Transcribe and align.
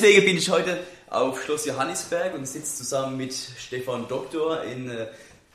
deswegen 0.00 0.24
bin 0.24 0.38
ich 0.38 0.48
heute 0.48 0.78
auf 1.10 1.42
Schloss 1.42 1.66
Johannisberg 1.66 2.34
und 2.34 2.46
sitze 2.46 2.76
zusammen 2.76 3.18
mit 3.18 3.34
Stefan 3.34 4.08
Doktor 4.08 4.62
in 4.64 4.88
äh, 4.88 5.08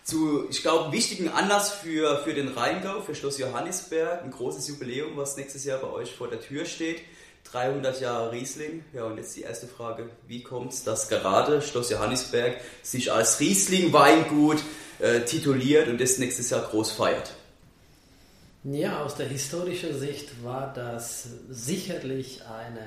zu, 0.04 0.48
ich 0.52 0.62
glaube, 0.62 0.92
wichtigen 0.92 1.30
Anlass 1.30 1.72
für, 1.72 2.20
für 2.20 2.36
den 2.36 2.50
Rheingau, 2.50 3.02
für 3.02 3.16
Schloss 3.16 3.40
Johannisberg, 3.40 4.24
ein 4.24 4.30
großes 4.30 4.68
Jubiläum, 4.68 5.18
was 5.18 5.36
nächstes 5.36 5.66
Jahr 5.66 5.80
bei 5.80 5.90
euch 5.90 6.14
vor 6.14 6.28
der 6.28 6.42
Tür 6.42 6.66
steht. 6.66 7.02
300 7.52 8.02
Jahre 8.02 8.32
Riesling. 8.32 8.84
Ja, 8.94 9.06
und 9.06 9.18
jetzt 9.18 9.36
die 9.36 9.42
erste 9.42 9.68
Frage: 9.68 10.10
Wie 10.28 10.44
kommt 10.44 10.74
es, 10.74 10.84
dass 10.84 11.10
gerade 11.10 11.64
Schloss 11.64 11.90
Johannisberg 11.90 12.58
sich 12.84 13.12
als 13.12 13.40
Riesling-Weingut 13.40 14.60
äh, 15.00 15.22
tituliert 15.22 15.88
und 15.88 16.00
das 16.00 16.20
nächstes 16.20 16.52
Jahr 16.52 16.62
groß 16.62 16.92
feiert? 16.92 17.34
Ja, 18.64 19.04
aus 19.04 19.16
der 19.16 19.28
historischen 19.28 19.98
Sicht 19.98 20.44
war 20.44 20.72
das 20.74 21.28
sicherlich 21.50 22.42
eine 22.46 22.86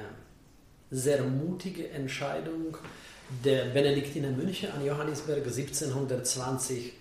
sehr 0.91 1.23
mutige 1.23 1.88
Entscheidung 1.91 2.77
der 3.45 3.66
Benediktiner 3.66 4.30
Mönche 4.30 4.73
an 4.73 4.84
Johannisberg 4.84 5.45
1720 5.45 6.92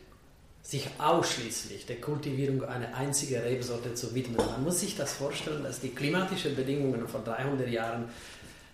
sich 0.62 0.90
ausschließlich 0.98 1.86
der 1.86 2.02
Kultivierung 2.02 2.66
einer 2.66 2.94
einzigen 2.94 3.42
Rebsorte 3.42 3.94
zu 3.94 4.14
widmen. 4.14 4.36
Man 4.36 4.66
muss 4.66 4.82
sich 4.82 4.98
das 4.98 5.14
vorstellen, 5.14 5.64
dass 5.64 5.80
die 5.80 5.96
klimatischen 5.96 6.58
Bedingungen 6.58 7.08
vor 7.08 7.22
300 7.22 7.70
Jahren 7.70 8.10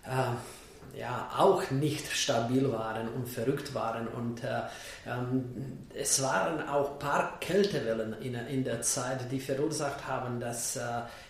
äh, 0.04 0.98
ja, 0.98 1.30
auch 1.36 1.70
nicht 1.70 2.10
stabil 2.10 2.70
waren 2.70 3.08
und 3.08 3.28
verrückt 3.28 3.74
waren. 3.74 4.08
Und 4.08 4.42
äh, 4.42 4.62
ähm, 5.06 5.86
es 5.94 6.20
waren 6.22 6.68
auch 6.68 6.92
ein 6.92 6.98
paar 6.98 7.38
Kältewellen 7.40 8.14
in, 8.20 8.34
in 8.34 8.64
der 8.64 8.82
Zeit, 8.82 9.30
die 9.30 9.40
verursacht 9.40 10.06
haben, 10.06 10.40
dass 10.40 10.76
äh, 10.76 10.80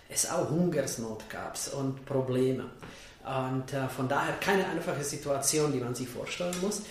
es 0.09 0.31
auch 0.31 0.49
Hungersnot 0.51 1.29
gab 1.29 1.59
und 1.79 2.05
Probleme. 2.05 2.65
Und 3.25 3.73
äh, 3.73 3.89
von 3.89 4.09
daher 4.09 4.35
keine 4.35 4.67
einfache 4.67 5.03
Situation, 5.03 5.73
die 5.73 5.81
man 5.81 5.95
sich 5.95 6.09
vorstellen 6.09 6.55
muss. 6.61 6.83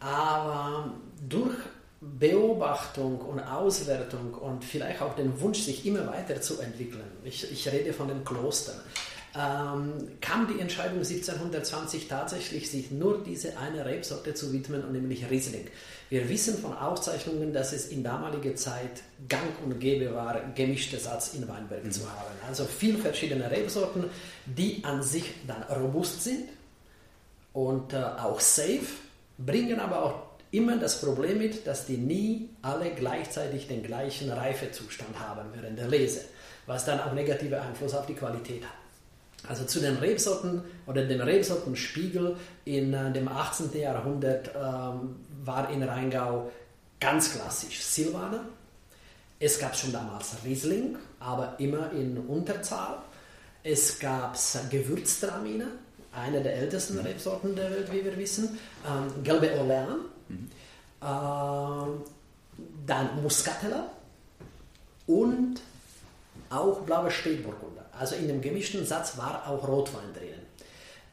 Aber 0.00 0.92
durch 1.26 1.56
Beobachtung 2.00 3.20
und 3.20 3.40
Auswertung 3.40 4.34
und 4.34 4.64
vielleicht 4.64 5.02
auch 5.02 5.16
den 5.16 5.40
Wunsch, 5.40 5.60
sich 5.60 5.84
immer 5.84 6.06
weiterzuentwickeln, 6.06 7.04
ich, 7.24 7.50
ich 7.50 7.68
rede 7.72 7.92
von 7.92 8.06
den 8.06 8.24
Klostern, 8.24 8.76
ähm, 9.36 9.92
kam 10.20 10.48
die 10.48 10.60
Entscheidung 10.60 10.98
1720 10.98 12.08
tatsächlich, 12.08 12.70
sich 12.70 12.90
nur 12.90 13.22
diese 13.22 13.58
eine 13.58 13.84
Rebsorte 13.84 14.34
zu 14.34 14.52
widmen, 14.52 14.84
und 14.84 14.92
nämlich 14.92 15.28
Riesling. 15.30 15.66
Wir 16.08 16.28
wissen 16.28 16.58
von 16.58 16.76
Aufzeichnungen, 16.76 17.52
dass 17.52 17.72
es 17.72 17.88
in 17.88 18.02
damaliger 18.02 18.54
Zeit 18.54 19.02
gang 19.28 19.42
und 19.64 19.78
gäbe 19.78 20.14
war, 20.14 20.40
gemischte 20.54 20.98
Satz 20.98 21.34
in 21.34 21.46
Weinberg 21.46 21.84
mhm. 21.84 21.90
zu 21.90 22.10
haben. 22.10 22.34
Also 22.46 22.64
viele 22.64 22.98
verschiedene 22.98 23.50
Rebsorten, 23.50 24.04
die 24.46 24.82
an 24.84 25.02
sich 25.02 25.34
dann 25.46 25.62
robust 25.64 26.22
sind 26.22 26.48
und 27.52 27.92
äh, 27.92 27.96
auch 27.96 28.40
safe, 28.40 28.86
bringen 29.36 29.80
aber 29.80 30.02
auch 30.02 30.22
immer 30.50 30.76
das 30.78 31.00
Problem 31.00 31.38
mit, 31.38 31.66
dass 31.66 31.86
die 31.86 31.98
nie 31.98 32.48
alle 32.62 32.90
gleichzeitig 32.90 33.68
den 33.68 33.82
gleichen 33.82 34.30
Reifezustand 34.30 35.18
haben 35.18 35.48
während 35.54 35.78
der 35.78 35.88
Lese, 35.88 36.22
was 36.66 36.84
dann 36.86 37.00
auch 37.00 37.12
negative 37.12 37.60
Einfluss 37.60 37.94
auf 37.94 38.06
die 38.06 38.14
Qualität 38.14 38.64
hat. 38.64 38.77
Also 39.46 39.64
zu 39.64 39.80
den 39.80 39.96
Rebsorten 39.96 40.62
oder 40.86 41.04
dem 41.04 41.20
Rebsortenspiegel 41.20 42.36
in 42.64 42.92
äh, 42.92 43.12
dem 43.12 43.28
18. 43.28 43.70
Jahrhundert 43.78 44.50
ähm, 44.54 45.16
war 45.44 45.70
in 45.70 45.82
Rheingau 45.82 46.50
ganz 46.98 47.32
klassisch 47.32 47.80
Silvaner. 47.82 48.44
Es 49.38 49.58
gab 49.58 49.76
schon 49.76 49.92
damals 49.92 50.34
Riesling, 50.44 50.96
aber 51.20 51.54
immer 51.58 51.92
in 51.92 52.18
Unterzahl. 52.18 52.98
Es 53.62 53.98
gab 53.98 54.36
Gewürztraminer, 54.70 55.66
eine 56.12 56.42
der 56.42 56.56
ältesten 56.56 56.94
mhm. 56.94 57.02
Rebsorten 57.02 57.54
der 57.54 57.70
Welt, 57.70 57.92
wie 57.92 58.04
wir 58.04 58.16
wissen. 58.16 58.58
Ähm, 58.86 59.22
gelbe 59.22 59.52
Orleans, 59.56 60.00
Mhm. 60.28 60.50
Äh, 61.00 61.86
dann 62.86 63.22
Muscatella 63.22 63.90
und 65.06 65.60
auch 66.50 66.80
blaue 66.80 67.10
Spätburgunder. 67.10 67.86
Also 67.98 68.14
in 68.14 68.28
dem 68.28 68.40
gemischten 68.40 68.86
Satz 68.86 69.16
war 69.16 69.48
auch 69.48 69.66
Rotwein 69.66 70.14
drinnen. 70.14 70.46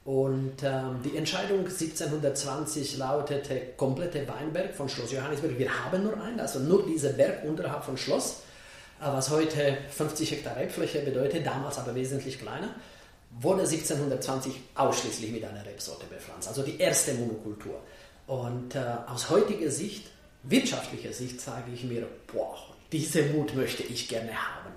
Und 0.06 0.62
ähm, 0.62 1.02
die 1.04 1.18
Entscheidung 1.18 1.62
1720 1.62 2.98
lautete 2.98 3.60
komplette 3.76 4.28
Weinberg 4.28 4.76
von 4.76 4.88
Schloss 4.88 5.12
Johannisberg. 5.12 5.58
Wir 5.58 5.84
haben 5.84 6.04
nur 6.04 6.22
einen, 6.22 6.40
also 6.40 6.60
nur 6.60 6.86
dieser 6.86 7.10
Berg 7.10 7.44
unterhalb 7.44 7.84
von 7.84 7.98
Schloss, 7.98 8.44
äh, 9.02 9.06
was 9.06 9.32
heute 9.32 9.78
50 9.90 10.30
Hektar 10.30 10.58
Rebfläche 10.58 11.00
bedeutet, 11.00 11.44
damals 11.44 11.80
aber 11.80 11.96
wesentlich 11.96 12.40
kleiner, 12.40 12.70
wurde 13.32 13.62
1720 13.62 14.54
ausschließlich 14.76 15.32
mit 15.32 15.44
einer 15.44 15.66
Rebsorte 15.66 16.06
bepflanzt. 16.06 16.48
Also 16.48 16.62
die 16.62 16.80
erste 16.80 17.16
Monokultur. 17.16 17.82
Und 18.28 18.76
äh, 18.76 18.84
aus 19.08 19.32
heutiger 19.32 19.72
Sicht, 19.72 20.06
wirtschaftlicher 20.44 21.14
Sicht, 21.14 21.42
sage 21.42 21.72
ich 21.74 21.84
mir, 21.84 22.08
boah, 22.32 22.58
diese 22.92 23.24
Mut 23.24 23.56
möchte 23.56 23.82
ich 23.82 24.08
gerne 24.08 24.34
haben. 24.34 24.75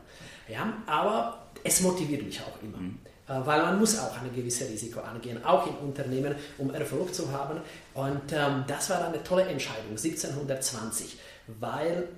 Ja, 0.48 0.72
aber 0.86 1.46
es 1.64 1.80
motiviert 1.80 2.24
mich 2.24 2.40
auch 2.40 2.62
immer. 2.62 2.78
Mhm. 2.78 2.98
Äh, 3.28 3.46
weil 3.46 3.62
man 3.62 3.78
muss 3.78 3.98
auch 3.98 4.16
ein 4.20 4.34
gewisses 4.34 4.68
Risiko 4.68 5.00
angehen, 5.00 5.44
auch 5.44 5.66
in 5.66 5.76
Unternehmen, 5.76 6.34
um 6.56 6.72
Erfolg 6.74 7.14
zu 7.14 7.30
haben. 7.30 7.60
Und 7.94 8.32
ähm, 8.32 8.64
das 8.66 8.88
war 8.90 9.06
eine 9.06 9.22
tolle 9.22 9.44
Entscheidung, 9.44 9.90
1720, 9.90 11.18
weil 11.60 12.08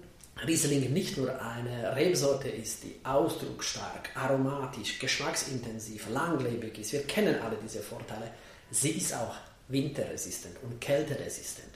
Riesling 0.47 0.93
nicht 0.93 1.19
nur 1.19 1.31
eine 1.43 1.95
Rebsorte 1.97 2.49
ist, 2.49 2.85
die 2.85 2.95
ausdrucksstark, 3.05 4.11
aromatisch, 4.15 4.99
geschmacksintensiv, 4.99 6.09
langlebig 6.11 6.79
ist. 6.79 6.93
Wir 6.93 7.03
kennen 7.03 7.35
alle 7.43 7.57
diese 7.63 7.81
Vorteile. 7.81 8.31
Sie 8.71 8.91
ist 8.91 9.15
auch 9.15 9.35
winterresistent 9.69 10.57
und 10.63 10.81
kälteresistent. 10.81 11.69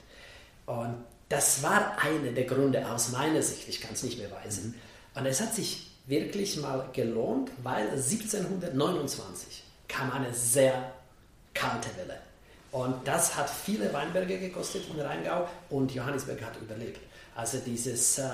Und 0.65 0.95
das 1.29 1.61
war 1.61 1.97
einer 2.01 2.31
der 2.31 2.45
Gründe 2.45 2.87
aus 2.89 3.11
meiner 3.11 3.41
Sicht, 3.41 3.67
ich 3.67 3.81
kann 3.81 3.93
es 3.93 4.03
nicht 4.03 4.17
beweisen. 4.17 4.67
Mhm. 5.13 5.19
Und 5.19 5.25
es 5.27 5.41
hat 5.41 5.53
sich 5.53 5.94
wirklich 6.07 6.57
mal 6.57 6.87
gelohnt, 6.93 7.51
weil 7.63 7.89
1729 7.89 9.63
kam 9.87 10.11
eine 10.11 10.33
sehr 10.33 10.91
kalte 11.53 11.89
Welle. 11.97 12.19
Und 12.71 13.07
das 13.07 13.35
hat 13.35 13.49
viele 13.49 13.91
Weinberge 13.93 14.37
gekostet 14.37 14.83
in 14.93 14.99
Rheingau 14.99 15.47
und 15.69 15.93
Johannisberg 15.93 16.41
hat 16.41 16.57
überlebt. 16.61 16.99
Also 17.33 17.57
dieses, 17.65 18.17
äh, 18.17 18.29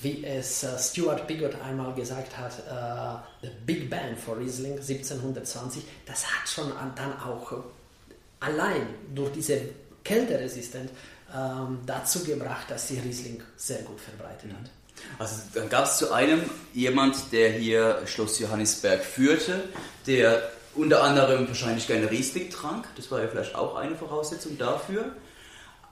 wie 0.00 0.24
es 0.24 0.62
äh, 0.62 0.78
Stuart 0.78 1.26
Pigott 1.26 1.60
einmal 1.60 1.92
gesagt 1.94 2.36
hat, 2.38 2.52
äh, 2.52 3.46
The 3.46 3.52
Big 3.66 3.90
Bang 3.90 4.16
for 4.16 4.38
Riesling 4.38 4.74
1720, 4.74 5.82
das 6.06 6.24
hat 6.24 6.48
schon 6.48 6.72
dann 6.94 7.20
auch 7.20 7.64
allein 8.40 8.86
durch 9.14 9.32
diese 9.32 9.60
Kälteresistenz 10.04 10.90
ähm, 11.34 11.80
dazu 11.86 12.22
gebracht, 12.24 12.70
dass 12.70 12.86
die 12.86 12.98
Riesling 12.98 13.42
sehr 13.56 13.82
gut 13.82 14.00
verbreitet 14.00 14.52
hat. 14.52 14.70
Also 15.18 15.36
dann 15.54 15.68
gab 15.68 15.84
es 15.84 15.98
zu 15.98 16.12
einem 16.12 16.42
jemand, 16.72 17.32
der 17.32 17.52
hier 17.52 18.02
Schloss 18.06 18.38
Johannisberg 18.38 19.04
führte, 19.04 19.64
der 20.06 20.50
unter 20.74 21.02
anderem 21.02 21.46
wahrscheinlich 21.46 21.86
gerne 21.86 22.10
Riesling 22.10 22.50
trank. 22.50 22.86
Das 22.96 23.10
war 23.10 23.22
ja 23.22 23.28
vielleicht 23.28 23.54
auch 23.54 23.76
eine 23.76 23.94
Voraussetzung 23.94 24.58
dafür. 24.58 25.12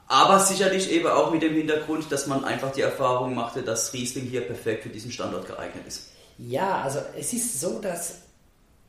Aber 0.07 0.39
sicherlich 0.39 0.91
eben 0.91 1.07
auch 1.07 1.31
mit 1.31 1.41
dem 1.41 1.53
Hintergrund, 1.53 2.11
dass 2.11 2.27
man 2.27 2.43
einfach 2.43 2.71
die 2.73 2.81
Erfahrung 2.81 3.33
machte, 3.33 3.63
dass 3.63 3.93
Riesling 3.93 4.25
hier 4.25 4.41
perfekt 4.41 4.83
für 4.83 4.89
diesen 4.89 5.11
Standort 5.11 5.47
geeignet 5.47 5.87
ist. 5.87 6.09
Ja, 6.37 6.81
also 6.81 6.99
es 7.17 7.31
ist 7.33 7.61
so, 7.61 7.79
dass 7.79 8.15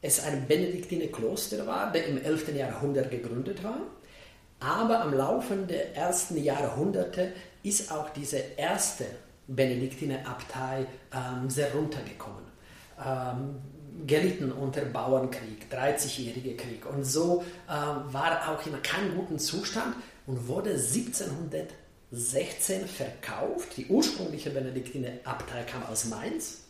es 0.03 0.23
ein 0.23 0.47
Benediktinerkloster 0.47 1.67
war, 1.67 1.93
der 1.93 2.07
im 2.07 2.23
11. 2.23 2.55
Jahrhundert 2.55 3.11
gegründet 3.11 3.63
war. 3.63 3.79
Aber 4.61 5.01
am 5.01 5.15
Laufe 5.15 5.57
der 5.57 5.95
ersten 5.95 6.43
Jahrhunderte 6.43 7.33
ist 7.63 7.91
auch 7.93 8.11
diese 8.11 8.39
erste 8.57 9.07
Benediktinerabtei 9.47 10.87
ähm, 11.13 11.51
sehr 11.51 11.73
runtergekommen. 11.73 12.45
Ähm, 13.05 13.57
gelitten 14.07 14.53
unter 14.53 14.83
Bauernkrieg, 14.83 15.67
30-jähriger 15.73 16.57
Krieg. 16.57 16.87
Und 16.87 17.03
so 17.05 17.43
äh, 17.69 17.73
war 17.73 18.49
auch 18.49 18.65
in 18.67 18.81
keinem 18.83 19.17
guten 19.17 19.39
Zustand 19.39 19.95
und 20.27 20.49
wurde 20.49 20.71
1716 20.71 22.87
verkauft. 22.87 23.77
Die 23.77 23.87
ursprüngliche 23.87 24.51
Benediktinerabtei 24.51 25.63
kam 25.63 25.85
aus 25.85 26.07
Mainz 26.07 26.65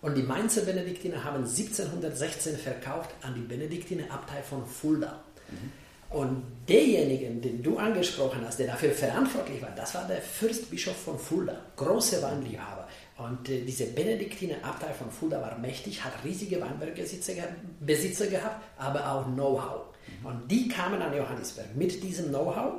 und 0.00 0.16
die 0.16 0.22
Mainzer 0.22 0.62
Benediktiner 0.62 1.24
haben 1.24 1.44
1716 1.44 2.56
verkauft 2.56 3.10
an 3.22 3.34
die 3.34 3.40
Benediktinerabtei 3.40 4.42
von 4.42 4.64
Fulda. 4.66 5.24
Mhm. 5.48 5.72
Und 6.10 6.42
derjenige, 6.66 7.28
den 7.28 7.62
du 7.62 7.76
angesprochen 7.76 8.40
hast, 8.46 8.58
der 8.58 8.68
dafür 8.68 8.92
verantwortlich 8.92 9.60
war, 9.60 9.70
das 9.76 9.94
war 9.94 10.06
der 10.06 10.22
Fürstbischof 10.22 10.96
von 10.96 11.18
Fulda, 11.18 11.60
große 11.76 12.22
Weinliebhaber. 12.22 12.88
Und 13.18 13.48
äh, 13.50 13.60
diese 13.62 13.86
Benediktinerabtei 13.86 14.92
von 14.94 15.10
Fulda 15.10 15.40
war 15.40 15.58
mächtig, 15.58 16.02
hat 16.02 16.12
riesige 16.24 16.60
Weinbergbesitzer 16.60 17.32
Besitzer 17.80 18.28
gehabt, 18.28 18.62
aber 18.78 19.12
auch 19.12 19.26
Know-how. 19.26 19.82
Mhm. 20.20 20.26
Und 20.26 20.50
die 20.50 20.68
kamen 20.68 21.02
an 21.02 21.14
Johannisberg 21.14 21.76
mit 21.76 22.02
diesem 22.02 22.28
Know-how, 22.28 22.74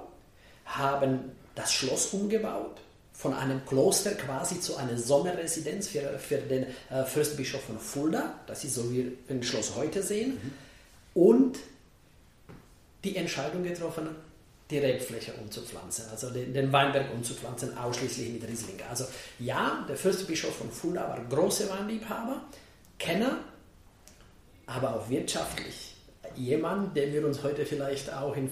haben 0.66 1.32
das 1.54 1.72
Schloss 1.72 2.08
umgebaut, 2.14 2.82
von 3.14 3.34
einem 3.34 3.64
Kloster 3.66 4.12
quasi 4.12 4.60
zu 4.62 4.78
einer 4.78 4.98
Sommerresidenz 4.98 5.90
für, 5.90 6.18
für 6.18 6.38
den 6.38 6.66
äh, 6.90 7.04
Fürstbischof 7.04 7.62
von 7.62 7.78
Fulda. 7.78 8.40
Das 8.48 8.64
ist 8.64 8.76
so, 8.76 8.90
wie 8.92 9.06
wir 9.06 9.12
ein 9.30 9.44
Schloss 9.44 9.76
heute 9.76 10.02
sehen. 10.02 10.40
Mhm. 10.42 10.52
Und 11.22 11.60
die 13.04 13.16
Entscheidung 13.16 13.64
getroffen, 13.64 14.10
die 14.70 14.78
Rebfläche 14.78 15.34
umzupflanzen, 15.34 16.06
also 16.12 16.30
den, 16.30 16.54
den, 16.54 16.72
Weinberg 16.72 17.12
umzupflanzen, 17.14 17.76
ausschließlich 17.78 18.30
mit 18.30 18.48
Riesling. 18.48 18.80
Also 18.88 19.06
ja, 19.40 19.84
der 19.88 19.96
Fürstbischof 19.96 20.56
von 20.56 20.72
Fulda 20.72 21.10
war 21.10 21.20
großer 21.26 21.70
Weinliebhaber, 21.70 22.42
Kenner, 23.00 23.40
aber 24.68 24.96
auch 24.96 25.10
wirtschaftlich. 25.10 25.96
Jemand, 26.36 26.96
den 26.96 27.14
wir 27.14 27.26
uns 27.26 27.42
heute 27.42 27.66
vielleicht 27.66 28.14
auch 28.14 28.36
in 28.36 28.50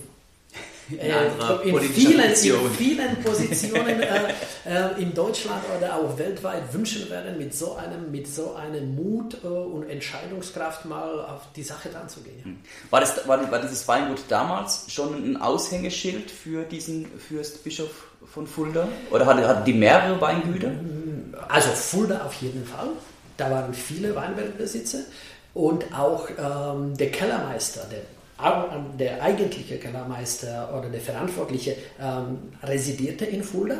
in, 0.89 0.99
äh, 0.99 1.25
in, 1.63 1.79
vielen, 1.79 2.29
in, 2.29 2.69
vielen, 2.71 3.23
Positionen 3.23 4.01
äh, 4.01 4.33
äh, 4.65 5.01
in 5.01 5.13
Deutschland 5.13 5.61
oder 5.77 5.95
auch 5.95 6.17
weltweit 6.17 6.73
wünschen 6.73 7.09
werden, 7.09 7.37
mit 7.37 7.53
so 7.53 7.75
einem, 7.75 8.11
mit 8.11 8.27
so 8.27 8.55
einem 8.55 8.95
Mut 8.95 9.37
äh, 9.43 9.47
und 9.47 9.89
Entscheidungskraft 9.89 10.85
mal 10.85 11.25
auf 11.25 11.41
die 11.55 11.63
Sache 11.63 11.89
anzugehen. 11.99 12.43
Hm. 12.43 12.57
War, 12.89 13.01
das, 13.01 13.27
war, 13.27 13.51
war 13.51 13.61
dieses 13.61 13.87
Weingut 13.87 14.19
damals 14.29 14.85
schon 14.89 15.13
ein 15.13 15.37
Aushängeschild 15.37 16.31
für 16.31 16.63
diesen 16.63 17.05
Fürstbischof 17.27 18.07
von 18.33 18.47
Fulda? 18.47 18.87
Oder 19.11 19.25
hatten 19.25 19.45
hat 19.45 19.67
die 19.67 19.73
mehrere 19.73 20.19
Weingüter? 20.21 20.71
Also 21.49 21.69
Fulda 21.69 22.25
auf 22.25 22.33
jeden 22.35 22.65
Fall. 22.65 22.89
Da 23.35 23.51
waren 23.51 23.73
viele 23.73 24.15
Weinbergbesitzer 24.15 24.99
und 25.53 25.85
auch 25.93 26.27
ähm, 26.29 26.97
der 26.97 27.11
Kellermeister, 27.11 27.81
der 27.91 28.01
der 28.99 29.21
eigentliche 29.21 29.77
Kellermeister 29.79 30.73
oder 30.77 30.89
der 30.89 31.01
Verantwortliche 31.01 31.75
ähm, 31.99 32.53
residierte 32.63 33.25
in 33.25 33.43
Fulda. 33.43 33.77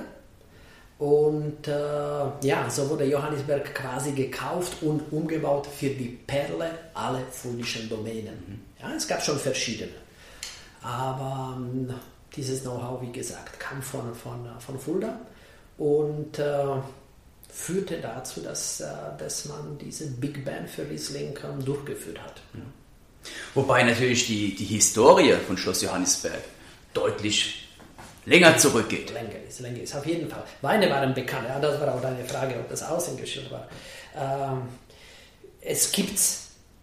Und 0.99 1.67
äh, 1.67 2.47
ja, 2.47 2.67
so 2.69 2.89
wurde 2.89 3.05
Johannisberg 3.05 3.75
quasi 3.75 4.13
gekauft 4.13 4.81
und 4.81 5.11
umgebaut 5.11 5.67
für 5.67 5.89
die 5.89 6.17
Perle 6.25 6.71
aller 6.95 7.21
fuldischen 7.31 7.87
Domänen. 7.87 8.33
Mhm. 8.47 8.59
Ja, 8.81 8.95
es 8.95 9.07
gab 9.07 9.21
schon 9.21 9.37
verschiedene. 9.37 9.91
Aber 10.81 11.55
ähm, 11.57 11.93
dieses 12.35 12.61
Know-how, 12.61 13.01
wie 13.01 13.11
gesagt, 13.11 13.59
kam 13.59 13.81
von, 13.81 14.15
von, 14.15 14.47
von 14.59 14.79
Fulda 14.79 15.19
und 15.77 16.39
äh, 16.39 16.65
führte 17.47 17.99
dazu, 18.01 18.41
dass, 18.41 18.81
äh, 18.81 18.87
dass 19.19 19.45
man 19.45 19.77
diese 19.77 20.07
Big 20.07 20.43
Band 20.43 20.67
für 20.67 20.89
Riesling 20.89 21.37
ähm, 21.43 21.63
durchgeführt 21.63 22.19
hat. 22.19 22.41
Mhm. 22.53 22.86
Wobei 23.53 23.83
natürlich 23.83 24.27
die, 24.27 24.55
die 24.55 24.65
Historie 24.65 25.33
von 25.45 25.57
Schloss 25.57 25.81
Johannisberg 25.81 26.41
deutlich 26.93 27.67
länger 28.25 28.57
zurückgeht. 28.57 29.11
Länger 29.11 29.41
ist, 29.47 29.59
länger 29.59 29.81
ist, 29.81 29.95
auf 29.95 30.05
jeden 30.05 30.29
Fall. 30.29 30.43
Weine 30.61 30.89
waren 30.89 31.13
bekannt, 31.13 31.47
ja, 31.47 31.59
das 31.59 31.79
war 31.79 31.95
auch 31.95 32.01
deine 32.01 32.23
Frage, 32.25 32.55
ob 32.55 32.69
das 32.69 32.83
Aushängeschild 32.83 33.49
war. 33.49 33.67
Ähm, 34.15 34.63
es 35.61 35.91
gibt, 35.91 36.19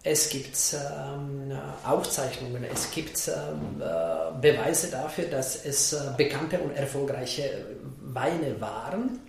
es 0.03 0.29
gibt 0.29 0.57
ähm, 0.73 1.57
Aufzeichnungen, 1.85 2.65
es 2.71 2.91
gibt 2.91 3.27
ähm, 3.27 3.81
äh, 3.81 4.39
Beweise 4.41 4.91
dafür, 4.91 5.25
dass 5.25 5.65
es 5.65 5.93
äh, 5.93 5.99
bekannte 6.17 6.59
und 6.59 6.75
erfolgreiche 6.75 7.65
Weine 8.01 8.59
waren. 8.59 9.19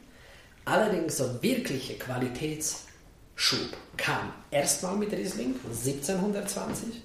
Allerdings 0.64 1.18
so 1.18 1.42
wirkliche 1.42 1.94
Qualitäts- 1.94 2.85
Schub 3.38 3.68
kam 3.98 4.32
erstmal 4.50 4.96
mit 4.96 5.12
Riesling 5.12 5.54
1720 5.62 7.02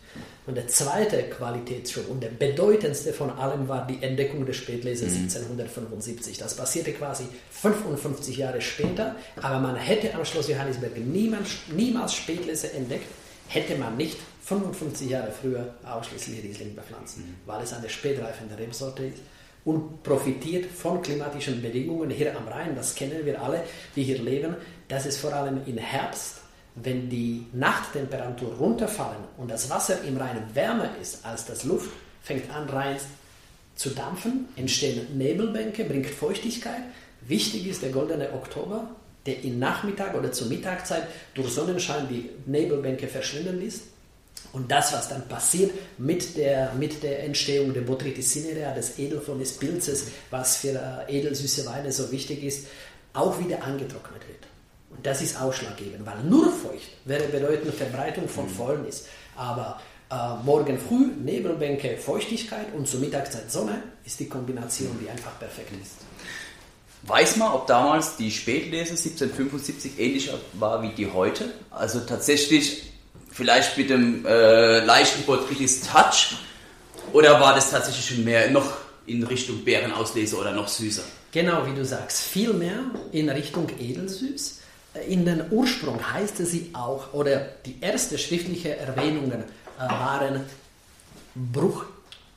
und 0.47 0.55
der 0.55 0.67
zweite 0.67 1.23
Qualitätsschub 1.23 2.09
und 2.09 2.23
der 2.23 2.29
bedeutendste 2.29 3.11
von 3.11 3.29
allem 3.29 3.67
war 3.67 3.85
die 3.85 4.01
Entdeckung 4.01 4.45
der 4.45 4.53
Spätlese 4.53 5.05
mhm. 5.05 5.23
1775. 5.23 6.37
Das 6.37 6.55
passierte 6.55 6.93
quasi 6.93 7.25
55 7.51 8.37
Jahre 8.37 8.61
später, 8.61 9.17
aber 9.41 9.59
man 9.59 9.75
hätte 9.75 10.15
am 10.15 10.23
Schloss 10.23 10.47
Johannisberg 10.47 10.97
niemals, 10.97 11.49
niemals 11.75 12.15
Spätlese 12.15 12.71
entdeckt, 12.73 13.07
hätte 13.49 13.77
man 13.77 13.97
nicht 13.97 14.17
55 14.45 15.09
Jahre 15.09 15.31
früher 15.31 15.75
ausschließlich 15.83 16.43
Riesling 16.43 16.75
bepflanzt, 16.75 17.17
mhm. 17.17 17.35
weil 17.45 17.61
es 17.61 17.73
eine 17.73 17.89
spätreifende 17.89 18.57
Rebsorte 18.57 19.03
ist 19.03 19.17
und 19.63 20.01
profitiert 20.01 20.65
von 20.65 21.01
klimatischen 21.01 21.61
Bedingungen 21.61 22.09
hier 22.09 22.35
am 22.35 22.47
Rhein. 22.47 22.75
Das 22.75 22.95
kennen 22.95 23.25
wir 23.25 23.41
alle, 23.41 23.63
die 23.95 24.03
hier 24.03 24.19
leben. 24.19 24.55
Das 24.91 25.05
ist 25.05 25.19
vor 25.19 25.31
allem 25.31 25.61
im 25.65 25.77
Herbst, 25.77 26.39
wenn 26.75 27.09
die 27.09 27.45
Nachttemperaturen 27.53 28.57
runterfallen 28.57 29.23
und 29.37 29.49
das 29.49 29.69
Wasser 29.69 30.03
im 30.03 30.17
Rhein 30.17 30.43
wärmer 30.53 30.89
ist 31.01 31.25
als 31.25 31.45
das 31.45 31.63
Luft, 31.63 31.89
fängt 32.21 32.53
an 32.53 32.67
rein 32.67 32.97
zu 33.75 33.91
dampfen, 33.91 34.49
entstehen 34.57 35.17
Nebelbänke, 35.17 35.85
bringt 35.85 36.07
Feuchtigkeit. 36.07 36.81
Wichtig 37.21 37.67
ist 37.67 37.83
der 37.83 37.91
goldene 37.91 38.33
Oktober, 38.33 38.89
der 39.25 39.41
im 39.45 39.59
Nachmittag 39.59 40.13
oder 40.13 40.33
zur 40.33 40.47
Mittagszeit 40.47 41.07
durch 41.35 41.53
Sonnenschein 41.53 42.09
die 42.09 42.29
Nebelbänke 42.45 43.07
verschwinden 43.07 43.61
ließ 43.61 43.83
und 44.51 44.69
das, 44.69 44.91
was 44.91 45.07
dann 45.07 45.25
passiert 45.29 45.71
mit 45.99 46.35
der, 46.35 46.73
mit 46.73 47.01
der 47.01 47.23
Entstehung 47.23 47.73
der 47.73 47.81
Botrytis 47.81 48.33
cinerea, 48.33 48.73
des 48.73 48.99
Edelfon 48.99 49.39
des 49.39 49.57
Pilzes, 49.57 50.07
was 50.31 50.57
für 50.57 51.05
äh, 51.07 51.17
edelsüße 51.19 51.65
Weine 51.65 51.93
so 51.93 52.11
wichtig 52.11 52.43
ist, 52.43 52.67
auch 53.13 53.39
wieder 53.39 53.63
angetrocknet 53.63 54.27
wird. 54.27 54.50
Und 54.95 55.05
das 55.05 55.21
ist 55.21 55.39
ausschlaggebend, 55.39 56.05
weil 56.05 56.23
nur 56.23 56.51
feucht 56.51 56.91
wäre 57.05 57.27
bedeutende 57.27 57.71
Verbreitung 57.71 58.27
von 58.27 58.45
mhm. 58.45 58.49
Fäulnis. 58.49 59.05
Aber 59.35 59.79
äh, 60.11 60.43
morgen 60.43 60.77
früh 60.77 61.07
Nebelbänke, 61.23 61.97
Feuchtigkeit 61.97 62.67
und 62.75 62.87
zur 62.87 62.99
Mittagszeit 62.99 63.51
Sonne 63.51 63.81
ist 64.05 64.19
die 64.19 64.27
Kombination, 64.27 64.97
die 65.01 65.09
einfach 65.09 65.39
perfekt 65.39 65.71
ist. 65.81 65.93
Weiß 67.03 67.37
man, 67.37 67.51
ob 67.53 67.65
damals 67.65 68.17
die 68.17 68.29
Spätlese 68.29 68.91
1775 68.91 69.99
ähnlich 69.99 70.29
war 70.53 70.83
wie 70.83 70.89
die 70.89 71.11
heute? 71.11 71.51
Also 71.71 72.01
tatsächlich 72.01 72.91
vielleicht 73.31 73.77
mit 73.77 73.89
dem 73.89 74.25
äh, 74.25 74.79
leichten 74.85 75.23
Botrytis 75.23 75.81
Touch 75.81 76.35
oder 77.13 77.39
war 77.39 77.55
das 77.55 77.71
tatsächlich 77.71 78.05
schon 78.05 78.23
mehr 78.23 78.51
noch 78.51 78.71
in 79.07 79.23
Richtung 79.23 79.63
Bärenauslese 79.63 80.37
oder 80.37 80.51
noch 80.51 80.67
süßer? 80.67 81.03
Genau 81.31 81.65
wie 81.65 81.73
du 81.73 81.83
sagst, 81.83 82.21
viel 82.21 82.53
mehr 82.53 82.79
in 83.11 83.29
Richtung 83.29 83.67
edelsüß. 83.79 84.60
In 85.07 85.25
den 85.25 85.43
Ursprung 85.51 85.99
heißt 86.13 86.37
sie 86.37 86.71
auch, 86.73 87.13
oder 87.13 87.47
die 87.65 87.81
ersten 87.81 88.17
schriftlichen 88.17 88.73
Erwähnungen 88.73 89.43
äh, 89.79 89.89
waren 89.89 90.41
Bruch 91.33 91.85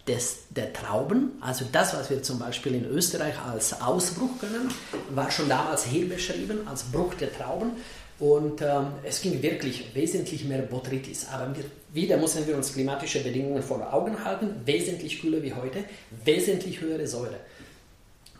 des, 0.06 0.44
der 0.50 0.72
Trauben, 0.72 1.32
also 1.40 1.64
das, 1.72 1.94
was 1.94 2.10
wir 2.10 2.22
zum 2.22 2.38
Beispiel 2.38 2.74
in 2.74 2.84
Österreich 2.84 3.34
als 3.40 3.80
Ausbruch 3.80 4.38
kennen, 4.38 4.70
war 5.10 5.30
schon 5.30 5.48
damals 5.48 5.84
hier 5.84 6.08
beschrieben 6.08 6.60
als 6.68 6.84
Bruch 6.84 7.14
der 7.14 7.32
Trauben. 7.32 7.72
Und 8.20 8.62
ähm, 8.62 8.86
es 9.02 9.20
ging 9.20 9.42
wirklich 9.42 9.92
wesentlich 9.94 10.44
mehr 10.44 10.62
Botrytis. 10.62 11.26
Aber 11.32 11.54
wir, 11.56 11.64
wieder 11.92 12.16
müssen 12.16 12.46
wir 12.46 12.56
uns 12.56 12.72
klimatische 12.72 13.20
Bedingungen 13.20 13.62
vor 13.62 13.92
Augen 13.92 14.24
halten. 14.24 14.54
Wesentlich 14.64 15.20
kühler 15.20 15.42
wie 15.42 15.52
heute, 15.52 15.84
wesentlich 16.24 16.80
höhere 16.80 17.08
Säure. 17.08 17.40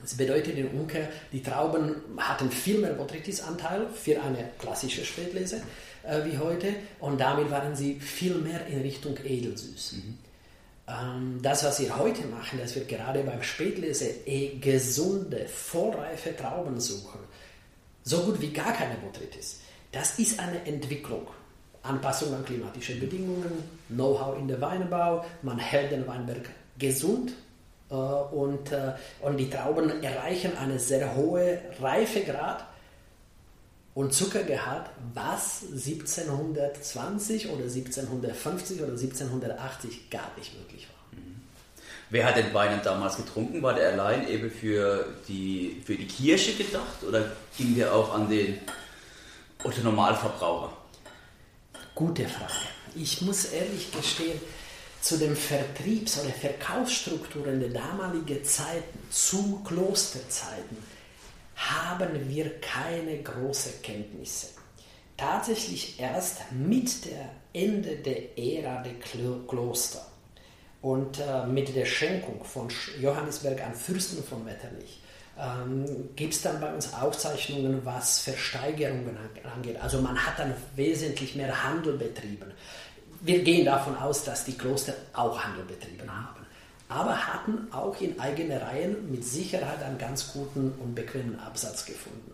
Das 0.05 0.19
bedeutet 0.19 0.59
in 0.59 0.69
Umkehr, 0.69 1.09
die 1.33 1.43
Trauben 1.43 1.95
hatten 2.19 2.51
viel 2.51 2.79
mehr 2.79 2.93
Botrytis-Anteil 2.93 3.87
für 3.89 4.23
eine 4.23 4.51
klassische 4.59 5.03
Spätlese 5.03 5.63
äh, 6.03 6.23
wie 6.27 6.37
heute 6.37 6.75
und 7.01 7.19
damit 7.19 7.51
waren 7.51 7.75
sie 7.75 7.99
viel 8.01 8.35
mehr 8.35 8.67
in 8.67 8.83
Richtung 8.83 9.17
edelsüß. 9.17 9.93
Mhm. 9.93 10.19
Ähm, 10.89 11.39
das, 11.41 11.65
was 11.65 11.81
wir 11.81 11.97
heute 11.97 12.27
machen, 12.27 12.59
dass 12.59 12.75
wir 12.75 12.85
gerade 12.85 13.23
beim 13.23 13.43
Spätlese 13.43 14.11
eh 14.27 14.59
gesunde, 14.59 15.47
vollreife 15.49 16.37
Trauben 16.37 16.79
suchen, 16.81 17.21
so 18.03 18.25
gut 18.25 18.43
wie 18.43 18.53
gar 18.53 18.75
keine 18.75 18.97
Botrytis. 18.97 19.61
Das 19.91 20.19
ist 20.19 20.39
eine 20.39 20.67
Entwicklung. 20.67 21.27
Anpassung 21.83 22.35
an 22.35 22.45
klimatische 22.45 22.97
Bedingungen, 22.97 23.65
Know-how 23.89 24.39
in 24.39 24.49
der 24.49 24.61
Weinbau, 24.61 25.25
man 25.41 25.59
hält 25.59 25.93
den 25.93 26.07
Weinberg 26.07 26.51
gesund 26.79 27.33
und, 27.89 28.73
äh, 28.73 28.95
und 29.21 29.37
die 29.37 29.51
Trauben 29.51 30.03
erreichen 30.03 30.57
eine 30.57 30.79
sehr 30.79 31.15
hohe 31.15 31.61
Reifegrad 31.81 32.65
und 33.95 34.13
Zuckergehalt, 34.13 34.87
was 35.15 35.63
1720 35.73 37.49
oder 37.49 37.65
1750 37.65 38.81
oder 38.81 38.93
1780 38.93 40.11
gar 40.11 40.31
nicht 40.37 40.59
möglich 40.59 40.89
war. 40.89 41.19
Mhm. 41.19 41.43
Wer 42.11 42.27
hat 42.27 42.37
den 42.37 42.53
Wein 42.53 42.81
damals 42.83 43.17
getrunken? 43.17 43.63
War 43.63 43.75
der 43.75 43.93
allein 43.93 44.29
eben 44.29 44.51
für 44.51 45.07
die, 45.29 45.81
für 45.85 45.95
die 45.95 46.09
Kirche 46.09 46.55
gedacht 46.55 47.05
oder 47.07 47.33
ging 47.57 47.77
der 47.77 47.95
auch 47.95 48.13
an 48.15 48.29
den 48.29 48.59
oder 49.63 49.79
Normalverbraucher? 49.83 50.77
Gute 51.95 52.27
Frage. 52.27 52.53
Ich 52.97 53.23
muss 53.23 53.47
ehrlich 53.47 53.93
gestehen, 53.93 54.41
zu 55.05 55.19
den 55.19 55.37
Vertriebs- 55.37 56.19
oder 56.19 56.31
Verkaufsstrukturen 56.31 57.61
der 57.61 57.69
damaligen 57.69 58.43
Zeiten, 58.43 58.99
zu 59.11 59.61
Klosterzeiten, 59.63 60.79
haben 61.57 62.27
wir 62.31 62.59
keine 62.61 63.23
großen 63.23 63.83
Kenntnisse. 63.83 64.47
Tatsächlich 65.19 66.01
erst 66.01 66.51
mit 66.53 67.05
der 67.05 67.29
Ende 67.53 67.97
der 67.97 68.39
Ära 68.39 68.83
der 68.83 68.95
Kloster 69.47 70.07
und 70.81 71.21
äh, 71.21 71.47
mit 71.49 71.77
der 71.77 71.85
Schenkung 71.85 72.43
von 72.43 72.69
Johannisberg 72.99 73.63
an 73.63 73.75
Fürsten 73.75 74.25
von 74.25 74.43
Metternich 74.43 75.03
ähm, 75.39 76.11
gibt 76.17 76.33
es 76.33 76.43
dann 76.43 76.61
bei 76.61 76.73
uns 76.73 76.95
Aufzeichnungen, 76.95 77.85
was 77.85 78.21
Versteigerungen 78.21 79.19
angeht. 79.55 79.77
Also 79.81 80.01
man 80.01 80.17
hat 80.17 80.39
dann 80.39 80.55
wesentlich 80.77 81.35
mehr 81.35 81.63
Handel 81.63 81.99
betrieben. 81.99 82.53
Wir 83.25 83.43
gehen 83.43 83.65
davon 83.65 83.97
aus, 83.97 84.23
dass 84.25 84.45
die 84.45 84.53
Kloster 84.53 84.95
auch 85.15 85.43
Handel 85.43 85.65
betrieben 85.65 86.11
haben. 86.11 86.45
aber 86.89 87.27
hatten 87.27 87.73
auch 87.73 87.99
in 88.01 88.21
eigenen 88.21 88.59
Reihen 88.59 89.11
mit 89.11 89.25
Sicherheit 89.25 89.83
einen 89.83 89.97
ganz 89.99 90.33
guten 90.33 90.75
und 90.79 90.95
bequemen 90.95 91.41
Absatz 91.41 91.87
gefunden. 91.87 92.31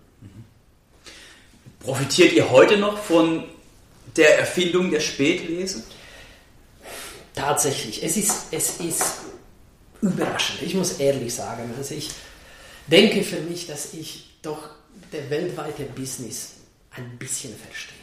Profitiert 1.79 2.33
ihr 2.33 2.51
heute 2.51 2.77
noch 2.77 2.99
von 2.99 3.45
der 4.17 4.39
Erfindung 4.39 4.91
der 4.91 5.01
Spätlese? 5.01 5.85
Tatsächlich, 7.35 8.03
es 8.03 8.17
ist, 8.17 8.47
es 8.51 8.81
ist 8.81 9.21
überraschend. 10.03 10.63
Ich 10.63 10.75
muss 10.75 10.99
ehrlich 10.99 11.33
sagen, 11.33 11.73
also 11.79 11.95
ich 11.95 12.11
denke 12.89 13.23
für 13.23 13.41
mich, 13.41 13.67
dass 13.69 13.95
ich 13.95 14.35
doch 14.43 14.69
der 15.13 15.31
weltweite 15.31 15.85
Business 15.85 16.57
ein 16.91 17.17
bisschen 17.19 17.55
verstehe. 17.57 17.97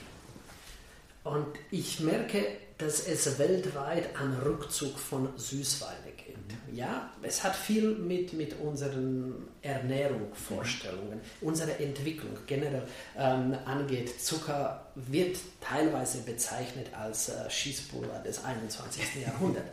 Und 1.23 1.45
ich 1.69 1.99
merke, 1.99 2.47
dass 2.77 3.07
es 3.07 3.39
weltweit 3.39 4.15
einen 4.15 4.37
Rückzug 4.39 4.99
von 4.99 5.29
Süßweine 5.35 6.11
gibt. 6.15 6.27
Ja, 6.71 7.09
es 7.23 7.43
hat 7.43 7.55
viel 7.55 7.95
mit, 7.95 8.33
mit 8.33 8.59
unseren 8.59 9.47
Ernährungsvorstellungen, 9.63 11.19
unserer 11.41 11.79
Entwicklung 11.79 12.37
generell 12.45 12.87
ähm, 13.17 13.57
angeht. 13.65 14.21
Zucker 14.21 14.85
wird 14.95 15.37
teilweise 15.59 16.19
bezeichnet 16.19 16.87
als 16.93 17.29
äh, 17.29 17.49
Schießpulver 17.49 18.19
des 18.19 18.43
21. 18.43 19.03
Jahrhunderts. 19.25 19.69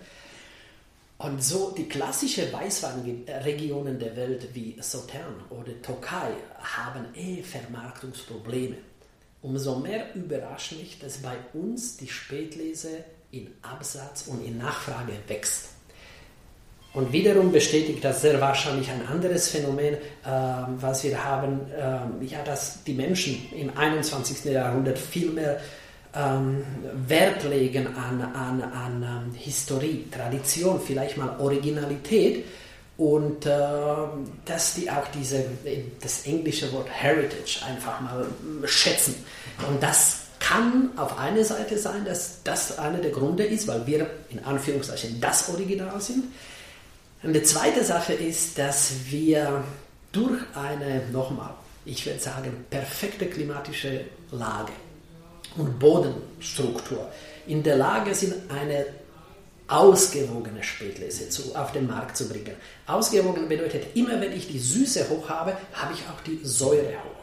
Und 1.19 1.43
so 1.43 1.71
die 1.71 1.89
klassischen 1.89 2.53
Weißweinregionen 2.53 3.99
der 3.99 4.17
Welt 4.17 4.49
wie 4.53 4.77
Sauternes 4.81 5.45
oder 5.51 5.81
Tokai 5.81 6.33
haben 6.59 7.07
eh 7.15 7.43
Vermarktungsprobleme. 7.43 8.77
Umso 9.45 9.77
mehr 9.77 10.07
überrascht 10.15 10.73
mich, 10.73 10.99
dass 10.99 11.19
bei 11.19 11.37
uns 11.53 11.99
die 11.99 12.09
Spätlese 12.09 13.05
in 13.31 13.49
Absatz 13.61 14.25
und 14.27 14.43
in 14.43 14.57
Nachfrage 14.57 15.13
wächst. 15.29 15.69
Und 16.95 17.13
wiederum 17.13 17.53
bestätigt 17.53 18.03
das 18.03 18.23
sehr 18.23 18.41
wahrscheinlich 18.41 18.89
ein 18.89 19.07
anderes 19.07 19.51
Phänomen, 19.51 19.97
äh, 19.97 19.99
was 20.81 21.05
wir 21.05 21.23
haben, 21.23 21.61
äh, 21.73 22.25
ja, 22.25 22.43
dass 22.43 22.85
die 22.85 22.95
Menschen 22.95 23.47
im 23.53 23.77
21. 23.77 24.47
Jahrhundert 24.51 24.99
viel 24.99 25.29
mehr 25.29 25.61
ähm, 26.15 26.65
Wert 27.07 27.45
legen 27.45 27.89
an, 27.89 28.23
an, 28.23 28.63
an 28.63 29.03
ähm, 29.03 29.35
Historie, 29.35 30.07
Tradition, 30.11 30.81
vielleicht 30.81 31.19
mal 31.19 31.39
Originalität 31.39 32.47
und 32.97 33.45
äh, 33.47 33.51
dass 34.45 34.75
die 34.75 34.91
auch 34.91 35.07
diese, 35.09 35.45
das 36.01 36.27
englische 36.27 36.73
Wort 36.73 36.89
Heritage 36.89 37.61
einfach 37.67 38.01
mal 38.01 38.27
schätzen. 38.65 39.17
Und 39.69 39.83
das 39.83 40.19
kann 40.39 40.91
auf 40.97 41.19
eine 41.19 41.45
Seite 41.45 41.79
sein, 41.79 42.05
dass 42.05 42.43
das 42.45 42.79
einer 42.79 42.99
der 42.99 43.11
Gründe 43.11 43.45
ist, 43.45 43.67
weil 43.67 43.87
wir 43.87 44.11
in 44.29 44.45
Anführungszeichen 44.45 45.21
das 45.21 45.49
Original 45.49 46.01
sind. 46.01 46.25
Die 47.23 47.43
zweite 47.43 47.83
Sache 47.83 48.13
ist, 48.13 48.59
dass 48.59 48.93
wir 49.07 49.65
durch 50.13 50.43
eine, 50.55 51.03
nochmal, 51.11 51.55
ich 51.87 52.05
würde 52.05 52.21
sagen, 52.21 52.65
perfekte 52.69 53.27
klimatische 53.27 54.03
Lage 54.31 54.73
und 55.57 55.79
Bodenstruktur 55.79 57.11
in 57.47 57.63
der 57.63 57.77
Lage 57.77 58.15
sind, 58.15 58.35
eine 58.51 58.87
ausgewogene 59.69 60.63
Spätlese 60.63 61.29
zu, 61.31 61.55
auf 61.55 61.73
den 61.73 61.87
Markt 61.87 62.17
zu 62.17 62.29
bringen. 62.29 62.55
Ausgewogen 62.87 63.49
bedeutet, 63.49 63.97
immer 63.97 64.21
wenn 64.21 64.33
ich 64.33 64.49
die 64.49 64.59
Süße 64.59 65.09
hoch 65.09 65.29
habe, 65.29 65.57
habe 65.73 65.95
ich 65.95 66.01
auch 66.01 66.21
die 66.27 66.41
Säure 66.43 66.93
hoch. 67.03 67.15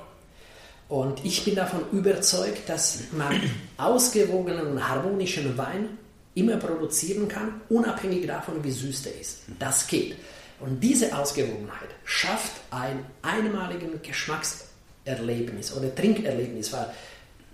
Und 0.89 1.23
ich 1.23 1.45
bin 1.45 1.55
davon 1.55 1.81
überzeugt, 1.91 2.67
dass 2.67 2.99
man 3.11 3.41
ausgewogenen 3.77 4.67
und 4.67 4.89
harmonischen 4.89 5.57
Wein 5.57 5.97
immer 6.33 6.57
produzieren 6.57 7.27
kann, 7.27 7.61
unabhängig 7.69 8.25
davon, 8.27 8.63
wie 8.63 8.71
süß 8.71 9.03
der 9.03 9.19
ist. 9.19 9.43
Das 9.59 9.87
geht. 9.87 10.15
Und 10.59 10.79
diese 10.81 11.17
Ausgewogenheit 11.17 11.89
schafft 12.03 12.51
ein 12.71 13.05
einmaliges 13.21 13.89
Geschmackserlebnis 14.03 15.73
oder 15.73 15.93
Trinkerlebnis, 15.93 16.71
weil 16.73 16.91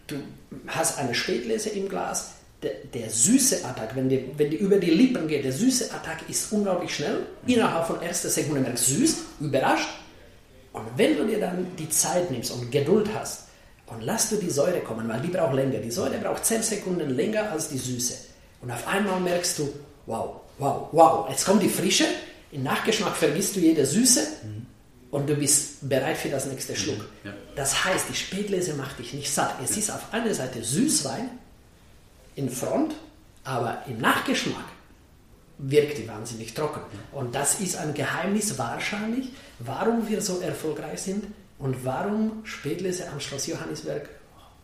du 0.07 0.15
hast 0.67 0.97
eine 0.97 1.13
Spätlese 1.13 1.69
im 1.69 1.89
Glas, 1.89 2.36
der, 2.67 3.01
der 3.01 3.09
süße 3.09 3.65
Attack, 3.65 3.95
wenn 3.95 4.09
die, 4.09 4.25
wenn 4.37 4.49
die 4.49 4.57
über 4.57 4.77
die 4.77 4.91
Lippen 4.91 5.27
geht, 5.27 5.45
der 5.45 5.51
süße 5.51 5.93
Attack 5.93 6.29
ist 6.29 6.51
unglaublich 6.51 6.95
schnell. 6.95 7.25
Innerhalb 7.45 7.87
von 7.87 8.01
erster 8.01 8.29
Sekunde 8.29 8.61
merkst 8.61 8.87
du 8.87 8.91
süß, 8.91 9.17
überrascht. 9.39 9.89
Und 10.73 10.85
wenn 10.95 11.17
du 11.17 11.25
dir 11.25 11.39
dann 11.39 11.67
die 11.77 11.89
Zeit 11.89 12.29
nimmst 12.29 12.51
und 12.51 12.71
Geduld 12.71 13.09
hast 13.13 13.45
und 13.87 14.01
lass 14.01 14.29
du 14.29 14.35
die 14.35 14.49
Säure 14.49 14.79
kommen, 14.81 15.07
weil 15.07 15.21
die 15.21 15.29
braucht 15.29 15.55
länger. 15.55 15.79
Die 15.79 15.91
Säure 15.91 16.17
braucht 16.17 16.45
10 16.45 16.61
Sekunden 16.61 17.09
länger 17.09 17.51
als 17.51 17.69
die 17.69 17.77
Süße. 17.77 18.15
Und 18.61 18.71
auf 18.71 18.87
einmal 18.87 19.19
merkst 19.19 19.59
du, 19.59 19.73
wow, 20.05 20.41
wow, 20.57 20.89
wow, 20.91 21.29
jetzt 21.29 21.45
kommt 21.45 21.63
die 21.63 21.69
Frische. 21.69 22.05
Im 22.51 22.63
Nachgeschmack 22.63 23.15
vergisst 23.15 23.55
du 23.55 23.59
jede 23.59 23.85
Süße 23.85 24.21
mhm. 24.43 24.65
und 25.11 25.29
du 25.29 25.35
bist 25.35 25.87
bereit 25.87 26.17
für 26.17 26.29
das 26.29 26.45
nächste 26.45 26.73
mhm. 26.73 26.77
Schluck. 26.77 27.05
Ja. 27.23 27.33
Das 27.55 27.85
heißt, 27.85 28.05
die 28.09 28.15
Spätlese 28.15 28.73
macht 28.73 28.99
dich 28.99 29.13
nicht 29.13 29.31
satt. 29.31 29.55
Es 29.63 29.77
ist 29.77 29.89
auf 29.91 30.13
einer 30.13 30.33
Seite 30.33 30.63
Süßwein 30.63 31.29
in 32.37 32.49
Front, 32.49 32.93
aber 33.43 33.83
im 33.87 33.99
Nachgeschmack 33.99 34.65
wirkt 35.57 35.97
die 35.97 36.07
wahnsinnig 36.07 36.53
trocken. 36.53 36.81
Und 37.11 37.33
das 37.33 37.59
ist 37.59 37.77
ein 37.77 37.93
Geheimnis 37.93 38.57
wahrscheinlich, 38.57 39.29
warum 39.59 40.07
wir 40.07 40.21
so 40.21 40.39
erfolgreich 40.39 41.01
sind 41.01 41.25
und 41.57 41.83
warum 41.83 42.45
Spätlese 42.45 43.09
am 43.09 43.19
Schloss 43.19 43.47
Johannisberg 43.47 44.07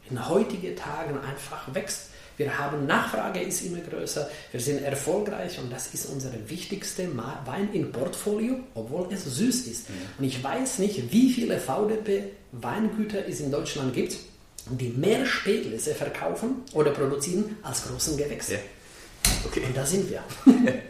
in 0.09 0.29
heutigen 0.29 0.75
Tagen 0.75 1.17
einfach 1.19 1.73
wächst. 1.73 2.09
Wir 2.37 2.57
haben 2.57 2.85
Nachfrage 2.85 3.41
ist 3.41 3.63
immer 3.63 3.79
größer, 3.79 4.29
wir 4.51 4.59
sind 4.59 4.83
erfolgreich 4.83 5.59
und 5.59 5.71
das 5.71 5.93
ist 5.93 6.07
unser 6.07 6.31
wichtigster 6.47 7.05
Wein 7.45 7.69
im 7.73 7.91
Portfolio, 7.91 8.59
obwohl 8.73 9.07
es 9.11 9.23
süß 9.23 9.67
ist. 9.67 9.89
Mhm. 9.89 9.95
Und 10.19 10.25
ich 10.25 10.43
weiß 10.43 10.79
nicht, 10.79 11.11
wie 11.11 11.31
viele 11.31 11.59
VDP 11.59 12.31
Weingüter 12.51 13.27
es 13.27 13.39
in 13.39 13.51
Deutschland 13.51 13.93
gibt, 13.93 14.17
die 14.69 14.89
mehr 14.89 15.25
Spätlese 15.25 15.93
verkaufen 15.93 16.63
oder 16.73 16.91
produzieren 16.91 17.57
als 17.63 17.83
großen 17.87 18.17
Gewächse. 18.17 18.53
Ja. 18.53 18.59
Okay. 19.45 19.63
Und 19.65 19.75
da 19.75 19.85
sind 19.85 20.09
wir. 20.09 20.23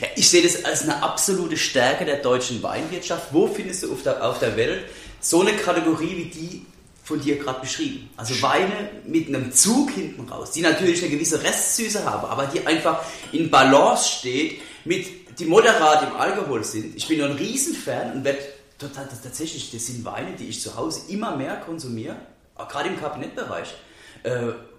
Ja, 0.00 0.08
ich 0.16 0.28
sehe 0.28 0.42
das 0.42 0.64
als 0.64 0.82
eine 0.82 1.02
absolute 1.02 1.56
Stärke 1.56 2.04
der 2.04 2.16
deutschen 2.16 2.62
Weinwirtschaft. 2.64 3.28
Wo 3.30 3.46
findest 3.46 3.84
du 3.84 3.92
auf 3.92 4.02
der, 4.02 4.28
auf 4.28 4.40
der 4.40 4.56
Welt 4.56 4.84
so 5.20 5.40
eine 5.40 5.52
Kategorie 5.52 6.16
wie 6.16 6.24
die 6.24 6.66
von 7.04 7.20
dir 7.20 7.38
gerade 7.38 7.60
beschrieben? 7.60 8.10
Also 8.16 8.42
Weine 8.42 8.90
mit 9.06 9.28
einem 9.28 9.52
Zug 9.52 9.92
hinten 9.92 10.28
raus, 10.28 10.50
die 10.50 10.62
natürlich 10.62 11.00
eine 11.02 11.12
gewisse 11.12 11.42
Restsüße 11.42 12.04
haben, 12.04 12.26
aber 12.26 12.46
die 12.46 12.66
einfach 12.66 13.04
in 13.30 13.50
Balance 13.50 14.08
steht 14.08 14.60
mit, 14.84 15.38
die 15.38 15.44
moderat 15.44 16.02
im 16.08 16.16
Alkohol 16.16 16.64
sind. 16.64 16.96
Ich 16.96 17.06
bin 17.06 17.22
ein 17.22 17.32
Riesenfan 17.32 18.14
und 18.14 18.24
werde 18.24 18.40
total, 18.78 19.06
das, 19.08 19.22
tatsächlich, 19.22 19.70
das 19.70 19.86
sind 19.86 20.04
Weine, 20.04 20.32
die 20.36 20.48
ich 20.48 20.60
zu 20.60 20.74
Hause 20.76 21.02
immer 21.08 21.36
mehr 21.36 21.56
konsumiere 21.56 22.16
gerade 22.56 22.88
im 22.88 22.98
Kabinettbereich, 22.98 23.74
äh, 24.22 24.30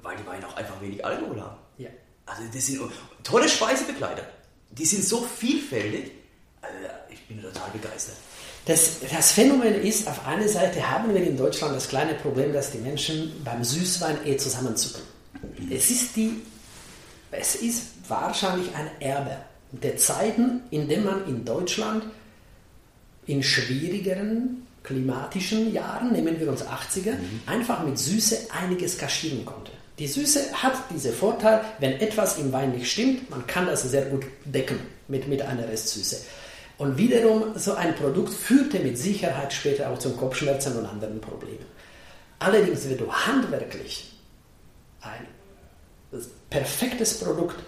weil 0.01 0.17
die 0.17 0.25
Weine 0.25 0.47
auch 0.47 0.55
einfach 0.55 0.79
wenig 0.81 1.03
Alkohol 1.03 1.41
haben. 1.41 1.57
Ja. 1.77 1.89
Also 2.25 2.43
das 2.53 2.65
sind 2.65 2.81
tolle 3.23 3.49
Speisebegleiter. 3.49 4.23
Die 4.71 4.85
sind 4.85 5.03
so 5.03 5.21
vielfältig. 5.21 6.11
Also 6.61 6.77
ich 7.09 7.27
bin 7.27 7.41
total 7.41 7.69
begeistert. 7.71 8.15
Das, 8.65 9.01
das, 9.11 9.33
Phänomen 9.33 9.75
ist, 9.75 10.07
auf 10.07 10.25
einer 10.25 10.47
Seite 10.47 10.89
haben 10.89 11.13
wir 11.13 11.21
in 11.21 11.35
Deutschland 11.35 11.75
das 11.75 11.89
kleine 11.89 12.13
Problem, 12.13 12.53
dass 12.53 12.71
die 12.71 12.77
Menschen 12.77 13.43
beim 13.43 13.63
Süßwein 13.63 14.25
eh 14.25 14.37
zusammenzucken. 14.37 15.01
Es 15.69 15.91
ist, 15.91 16.15
die, 16.15 16.41
es 17.31 17.55
ist 17.55 17.87
wahrscheinlich 18.07 18.73
ein 18.73 18.89
Erbe 19.01 19.37
der 19.73 19.97
Zeiten, 19.97 20.61
in 20.69 20.87
denen 20.87 21.03
man 21.03 21.27
in 21.27 21.43
Deutschland 21.43 22.05
in 23.25 23.43
schwierigeren 23.43 24.65
klimatischen 24.83 25.73
Jahren, 25.73 26.11
nehmen 26.11 26.39
wir 26.39 26.49
uns 26.49 26.63
80er, 26.63 27.13
mhm. 27.13 27.41
einfach 27.45 27.83
mit 27.83 27.97
Süße 27.97 28.47
einiges 28.51 28.97
kaschieren 28.97 29.45
konnte. 29.45 29.71
Die 29.99 30.07
Süße 30.07 30.51
hat 30.53 30.73
diesen 30.91 31.13
Vorteil, 31.13 31.61
wenn 31.79 31.93
etwas 31.93 32.37
im 32.37 32.51
Wein 32.51 32.71
nicht 32.71 32.91
stimmt, 32.91 33.29
man 33.29 33.45
kann 33.45 33.67
das 33.67 33.83
sehr 33.83 34.05
gut 34.05 34.25
decken 34.43 34.79
mit, 35.07 35.27
mit 35.27 35.41
einer 35.41 35.67
Restsüße. 35.67 36.17
Und 36.77 36.97
wiederum, 36.97 37.57
so 37.57 37.75
ein 37.75 37.95
Produkt 37.95 38.33
führte 38.33 38.79
mit 38.79 38.97
Sicherheit 38.97 39.53
später 39.53 39.89
auch 39.89 39.99
zum 39.99 40.17
Kopfschmerzen 40.17 40.75
und 40.77 40.85
anderen 40.85 41.21
Problemen. 41.21 41.65
Allerdings, 42.39 42.89
wenn 42.89 42.97
du 42.97 43.11
handwerklich 43.11 44.11
ein 45.01 45.27
perfektes 46.49 47.19
Produkt 47.19 47.59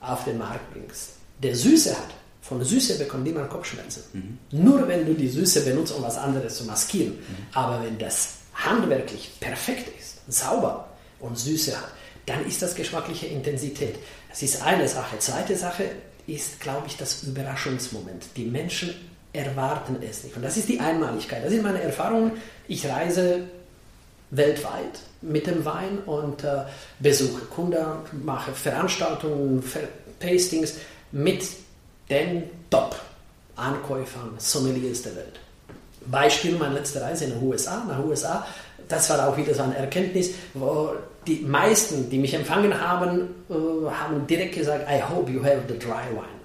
auf 0.00 0.24
den 0.24 0.38
Markt 0.38 0.72
bringst, 0.72 1.10
der 1.42 1.54
Süße 1.54 1.96
hat, 1.96 2.10
von 2.50 2.64
Süße 2.64 2.98
bekommt 2.98 3.22
niemand 3.22 3.48
Kopfschmerzen. 3.48 4.02
Mhm. 4.12 4.38
Nur 4.64 4.88
wenn 4.88 5.06
du 5.06 5.14
die 5.14 5.28
Süße 5.28 5.60
benutzt, 5.60 5.92
um 5.92 6.02
was 6.02 6.18
anderes 6.18 6.56
zu 6.56 6.64
maskieren. 6.64 7.12
Mhm. 7.12 7.46
Aber 7.52 7.80
wenn 7.84 7.96
das 7.96 8.38
handwerklich 8.54 9.30
perfekt 9.38 9.86
ist, 9.96 10.16
sauber 10.26 10.88
und 11.20 11.38
Süße 11.38 11.76
hat, 11.76 11.92
dann 12.26 12.44
ist 12.44 12.60
das 12.60 12.74
geschmackliche 12.74 13.28
Intensität. 13.28 13.94
Das 14.28 14.42
ist 14.42 14.62
eine 14.62 14.88
Sache. 14.88 15.16
Zweite 15.20 15.54
Sache 15.54 15.84
ist, 16.26 16.58
glaube 16.58 16.88
ich, 16.88 16.96
das 16.96 17.22
Überraschungsmoment. 17.22 18.24
Die 18.36 18.46
Menschen 18.46 18.96
erwarten 19.32 19.98
es 20.02 20.24
nicht. 20.24 20.34
Und 20.34 20.42
das 20.42 20.56
ist 20.56 20.68
die 20.68 20.80
Einmaligkeit. 20.80 21.44
Das 21.44 21.52
sind 21.52 21.62
meine 21.62 21.80
Erfahrungen. 21.80 22.32
Ich 22.66 22.84
reise 22.84 23.44
weltweit 24.32 24.98
mit 25.22 25.46
dem 25.46 25.64
Wein 25.64 25.98
und 26.04 26.42
äh, 26.42 26.64
besuche 26.98 27.42
Kunden, 27.42 27.84
mache 28.24 28.50
Veranstaltungen, 28.54 29.62
Tastings 30.18 30.74
mit 31.12 31.44
den 32.10 32.42
Top-Ankäufern, 32.68 34.34
Sommeliers 34.38 35.02
der 35.02 35.16
Welt. 35.16 35.40
Beispiel 36.06 36.56
meine 36.56 36.74
letzte 36.74 37.00
Reise 37.00 37.24
in 37.24 37.30
den 37.32 37.42
USA, 37.42 37.84
nach 37.86 38.04
USA. 38.04 38.46
Das 38.88 39.08
war 39.10 39.28
auch 39.28 39.36
wieder 39.36 39.54
so 39.54 39.62
eine 39.62 39.76
Erkenntnis, 39.76 40.30
wo 40.54 40.90
die 41.26 41.40
meisten, 41.40 42.10
die 42.10 42.18
mich 42.18 42.34
empfangen 42.34 42.78
haben, 42.80 43.28
äh, 43.48 43.54
haben 43.90 44.26
direkt 44.26 44.56
gesagt, 44.56 44.88
I 44.90 45.00
hope 45.02 45.30
you 45.30 45.42
have 45.44 45.62
the 45.68 45.78
dry 45.78 46.02
wine. 46.10 46.40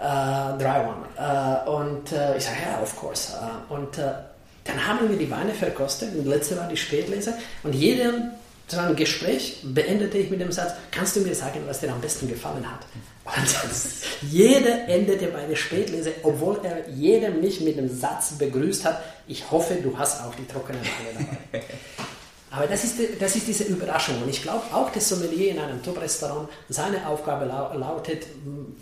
Uh, 0.00 0.58
dry 0.58 0.80
one. 0.80 1.06
Uh, 1.16 1.70
und 1.70 2.10
uh, 2.10 2.36
ich 2.36 2.44
sage, 2.44 2.56
ja, 2.68 2.82
of 2.82 2.96
course. 2.96 3.34
und 3.68 3.96
dann 4.64 4.86
haben 4.86 5.08
wir 5.08 5.16
die 5.16 5.30
Weine 5.30 5.52
verkostet. 5.54 6.14
Und 6.14 6.26
letzte 6.26 6.56
war 6.56 6.68
die 6.68 6.76
Spätlese. 6.76 7.34
Und 7.62 7.74
jedem 7.74 8.32
so 8.68 8.78
ein 8.78 8.96
Gespräch 8.96 9.60
beendete 9.62 10.18
ich 10.18 10.30
mit 10.30 10.40
dem 10.40 10.52
Satz, 10.52 10.72
kannst 10.90 11.16
du 11.16 11.20
mir 11.20 11.34
sagen, 11.34 11.60
was 11.66 11.80
dir 11.80 11.92
am 11.92 12.00
besten 12.00 12.28
gefallen 12.28 12.64
hat? 12.68 12.80
Und 13.24 14.30
jeder 14.30 14.88
endete 14.88 15.26
bei 15.28 15.46
der 15.46 15.54
Spätlese, 15.54 16.12
obwohl 16.22 16.60
er 16.64 16.88
jedem 16.90 17.40
mich 17.40 17.60
mit 17.60 17.76
dem 17.76 17.88
Satz 17.88 18.32
begrüßt 18.32 18.84
hat, 18.84 19.02
ich 19.28 19.50
hoffe, 19.50 19.76
du 19.76 19.96
hast 19.96 20.22
auch 20.22 20.34
die 20.34 20.46
trockenen 20.46 20.82
Weine 20.82 21.28
dabei. 21.52 21.64
Aber 22.50 22.66
das 22.66 22.84
ist, 22.84 22.98
das 23.18 23.34
ist 23.34 23.46
diese 23.46 23.64
Überraschung. 23.64 24.20
Und 24.22 24.28
ich 24.28 24.42
glaube, 24.42 24.62
auch 24.72 24.90
der 24.90 25.00
Sommelier 25.00 25.52
in 25.52 25.58
einem 25.58 25.82
Top-Restaurant, 25.82 26.50
seine 26.68 27.06
Aufgabe 27.06 27.46
lautet, 27.46 28.26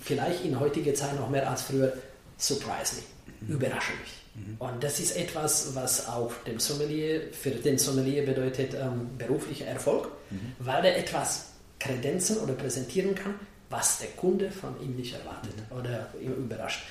vielleicht 0.02 0.44
in 0.44 0.58
heutiger 0.58 0.92
Zeit 0.94 1.14
noch 1.14 1.30
mehr 1.30 1.48
als 1.48 1.62
früher, 1.62 1.92
surprise 2.36 2.96
me, 2.96 3.02
mhm. 3.46 3.54
überrasche 3.54 3.92
mich. 4.02 4.20
Mhm. 4.34 4.56
Und 4.58 4.82
das 4.82 4.98
ist 4.98 5.16
etwas, 5.16 5.74
was 5.74 6.08
auch 6.08 6.32
dem 6.46 6.58
Sommelier, 6.58 7.32
für 7.32 7.50
den 7.50 7.78
Sommelier 7.78 8.26
bedeutet 8.26 8.74
ähm, 8.74 9.10
beruflicher 9.16 9.66
Erfolg, 9.66 10.08
mhm. 10.30 10.52
weil 10.58 10.84
er 10.84 10.98
etwas 10.98 11.50
kredenzen 11.78 12.38
oder 12.38 12.54
präsentieren 12.54 13.14
kann, 13.14 13.34
was 13.70 13.98
der 13.98 14.08
Kunde 14.08 14.50
von 14.50 14.74
ihm 14.82 14.96
nicht 14.96 15.14
erwartet 15.14 15.54
mhm. 15.56 15.78
oder 15.78 16.08
überrascht. 16.20 16.82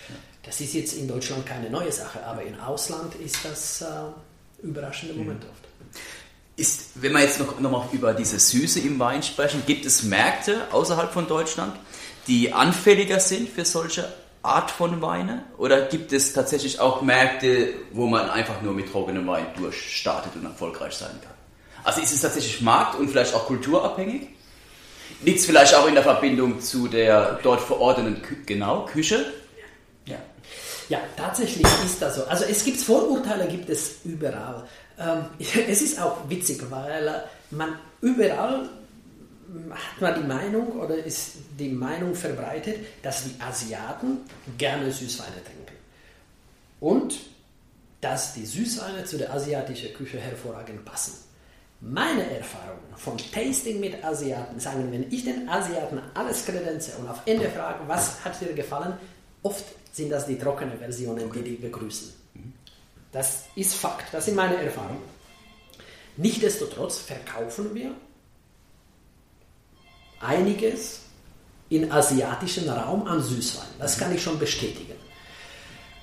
Das 0.43 0.59
ist 0.61 0.73
jetzt 0.73 0.93
in 0.93 1.07
Deutschland 1.07 1.45
keine 1.45 1.69
neue 1.69 1.91
Sache, 1.91 2.25
aber 2.25 2.41
im 2.41 2.59
Ausland 2.59 3.13
ist 3.15 3.37
das 3.43 3.81
äh, 3.81 4.65
überraschende 4.65 5.13
mhm. 5.13 5.21
Moment 5.21 5.43
oft. 5.43 5.65
Ist, 6.55 6.89
wenn 6.95 7.13
wir 7.13 7.21
jetzt 7.21 7.39
noch, 7.39 7.59
noch 7.59 7.71
mal 7.71 7.87
über 7.91 8.13
diese 8.13 8.39
Süße 8.39 8.79
im 8.79 8.99
Wein 8.99 9.23
sprechen, 9.23 9.63
gibt 9.65 9.85
es 9.85 10.03
Märkte 10.03 10.67
außerhalb 10.71 11.11
von 11.11 11.27
Deutschland, 11.27 11.73
die 12.27 12.51
anfälliger 12.51 13.19
sind 13.19 13.49
für 13.49 13.65
solche 13.65 14.11
Art 14.41 14.71
von 14.71 15.01
Weine? 15.01 15.43
Oder 15.57 15.83
gibt 15.87 16.11
es 16.13 16.33
tatsächlich 16.33 16.79
auch 16.79 17.01
Märkte, 17.01 17.73
wo 17.91 18.07
man 18.07 18.29
einfach 18.29 18.61
nur 18.61 18.73
mit 18.73 18.91
trockenem 18.91 19.27
Wein 19.27 19.47
durchstartet 19.57 20.35
und 20.35 20.45
erfolgreich 20.45 20.93
sein 20.93 21.11
kann? 21.21 21.33
Also 21.83 22.01
ist 22.01 22.13
es 22.13 22.21
tatsächlich 22.21 22.61
markt- 22.61 22.99
und 22.99 23.09
vielleicht 23.09 23.33
auch 23.33 23.45
kulturabhängig? 23.45 24.27
Liegt 25.23 25.39
es 25.39 25.45
vielleicht 25.45 25.75
auch 25.75 25.87
in 25.87 25.93
der 25.93 26.03
Verbindung 26.03 26.61
zu 26.61 26.87
der 26.87 27.39
dort 27.43 27.61
verordneten 27.61 28.21
Kü 28.21 28.35
genau, 28.45 28.85
Küche? 28.85 29.25
Ja. 30.05 30.17
ja, 30.87 30.99
tatsächlich 31.17 31.67
ist 31.85 32.01
das 32.01 32.15
so. 32.15 32.23
Also 32.25 32.45
es 32.45 32.63
gibt 32.63 32.79
Vorurteile, 32.79 33.47
gibt 33.47 33.69
es 33.69 33.97
überall. 34.05 34.65
Ähm, 34.97 35.25
es 35.67 35.81
ist 35.81 36.01
auch 36.01 36.29
witzig, 36.29 36.63
weil 36.69 37.23
man 37.51 37.77
überall 38.01 38.69
hat 39.71 40.01
man 40.01 40.21
die 40.21 40.27
Meinung 40.27 40.79
oder 40.79 40.95
ist 40.95 41.33
die 41.57 41.69
Meinung 41.69 42.13
verbreitet, 42.15 42.77
dass 43.01 43.23
die 43.23 43.41
Asiaten 43.41 44.19
gerne 44.57 44.91
Süßweine 44.91 45.43
trinken. 45.43 45.75
Und 46.79 47.15
dass 48.01 48.33
die 48.33 48.45
Süßweine 48.45 49.03
zu 49.05 49.17
der 49.17 49.33
asiatischen 49.33 49.93
Küche 49.93 50.19
hervorragend 50.19 50.85
passen. 50.85 51.13
Meine 51.81 52.29
Erfahrungen 52.37 52.95
von 52.97 53.17
Tasting 53.17 53.79
mit 53.79 54.03
Asiaten 54.03 54.59
sagen, 54.59 54.91
wenn 54.91 55.09
ich 55.11 55.23
den 55.23 55.47
Asiaten 55.47 56.01
alles 56.13 56.45
kredenze 56.45 56.97
und 56.97 57.07
auf 57.07 57.21
Ende 57.25 57.49
frage, 57.49 57.79
was 57.87 58.23
hat 58.25 58.39
dir 58.41 58.53
gefallen, 58.53 58.93
oft 59.43 59.63
sind 59.91 60.11
das 60.11 60.25
die 60.25 60.37
trockenen 60.37 60.77
Versionen, 60.77 61.31
die 61.31 61.41
die 61.41 61.55
begrüßen. 61.55 62.13
Das 63.13 63.45
ist 63.55 63.75
Fakt, 63.75 64.13
das 64.13 64.25
sind 64.25 64.35
meine 64.35 64.57
Erfahrungen. 64.57 65.01
Nichtsdestotrotz 66.17 66.97
verkaufen 66.97 67.73
wir 67.73 67.95
einiges 70.19 71.03
im 71.69 71.89
asiatischen 71.89 72.69
Raum 72.69 73.07
an 73.07 73.23
Süßwein. 73.23 73.67
Das 73.79 73.97
kann 73.97 74.13
ich 74.13 74.21
schon 74.21 74.37
bestätigen. 74.37 74.98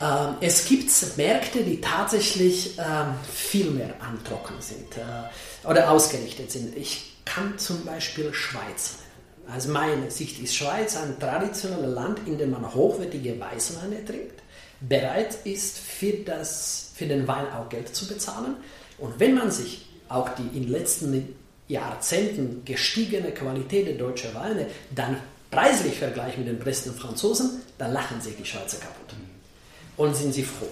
Ähm, 0.01 0.37
es 0.41 0.67
gibt 0.67 0.91
Märkte, 1.17 1.63
die 1.63 1.81
tatsächlich 1.81 2.79
ähm, 2.79 3.15
viel 3.33 3.71
mehr 3.71 3.95
an 4.01 4.23
Trocken 4.25 4.61
sind 4.61 4.97
äh, 4.97 5.69
oder 5.69 5.91
ausgerichtet 5.91 6.51
sind. 6.51 6.77
Ich 6.77 7.17
kann 7.25 7.59
zum 7.59 7.85
Beispiel 7.85 8.33
Schweiz 8.35 8.97
nennen. 8.99 9.55
Also 9.55 9.71
meine 9.71 10.11
Sicht 10.11 10.43
ist 10.43 10.55
Schweiz 10.55 10.97
ein 10.97 11.19
traditionelles 11.19 11.95
Land, 11.95 12.21
in 12.27 12.37
dem 12.37 12.51
man 12.51 12.75
hochwertige 12.75 13.39
Weißweine 13.41 14.05
trinkt, 14.05 14.43
bereit 14.81 15.39
ist 15.45 15.79
für 15.79 16.13
das 16.13 16.91
für 16.95 17.07
den 17.07 17.27
Wein 17.29 17.47
auch 17.53 17.69
Geld 17.69 17.95
zu 17.95 18.07
bezahlen. 18.07 18.57
Und 18.99 19.19
wenn 19.21 19.35
man 19.35 19.51
sich 19.51 19.89
auch 20.09 20.29
die 20.31 20.57
in 20.57 20.65
den 20.65 20.73
letzten 20.73 21.37
Jahrzehnten 21.69 22.65
gestiegene 22.65 23.33
Qualität 23.33 23.87
der 23.87 23.97
deutschen 23.97 24.35
Weine 24.35 24.67
dann 24.95 25.17
preislich 25.51 25.99
vergleicht 25.99 26.39
mit 26.39 26.49
den 26.49 26.59
besten 26.59 26.93
Franzosen, 26.93 27.63
dann 27.79 27.93
lachen 27.93 28.21
sich 28.21 28.37
die 28.37 28.45
Schweizer 28.45 28.79
kaputt 28.79 29.17
und 29.97 30.15
sind 30.15 30.33
sie 30.33 30.45
froh. 30.45 30.69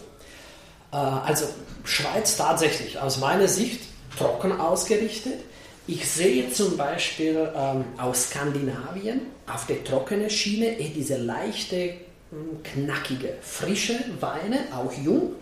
Äh, 0.92 0.96
also 0.96 1.46
Schweiz 1.84 2.36
tatsächlich 2.36 2.98
aus 2.98 3.18
meiner 3.18 3.48
Sicht 3.48 3.80
trocken 4.16 4.52
ausgerichtet. 4.52 5.40
Ich 5.86 6.08
sehe 6.08 6.50
zum 6.50 6.76
Beispiel 6.76 7.50
ähm, 7.54 7.84
aus 7.98 8.30
Skandinavien 8.30 9.20
auf 9.46 9.66
der 9.66 9.84
trockenen 9.84 10.30
Schiene 10.30 10.78
eh 10.78 10.88
diese 10.88 11.18
leichte, 11.18 11.94
hm, 12.30 12.62
knackige, 12.62 13.34
frische 13.42 13.96
Weine, 14.20 14.60
auch 14.74 14.92
jung, 15.04 15.32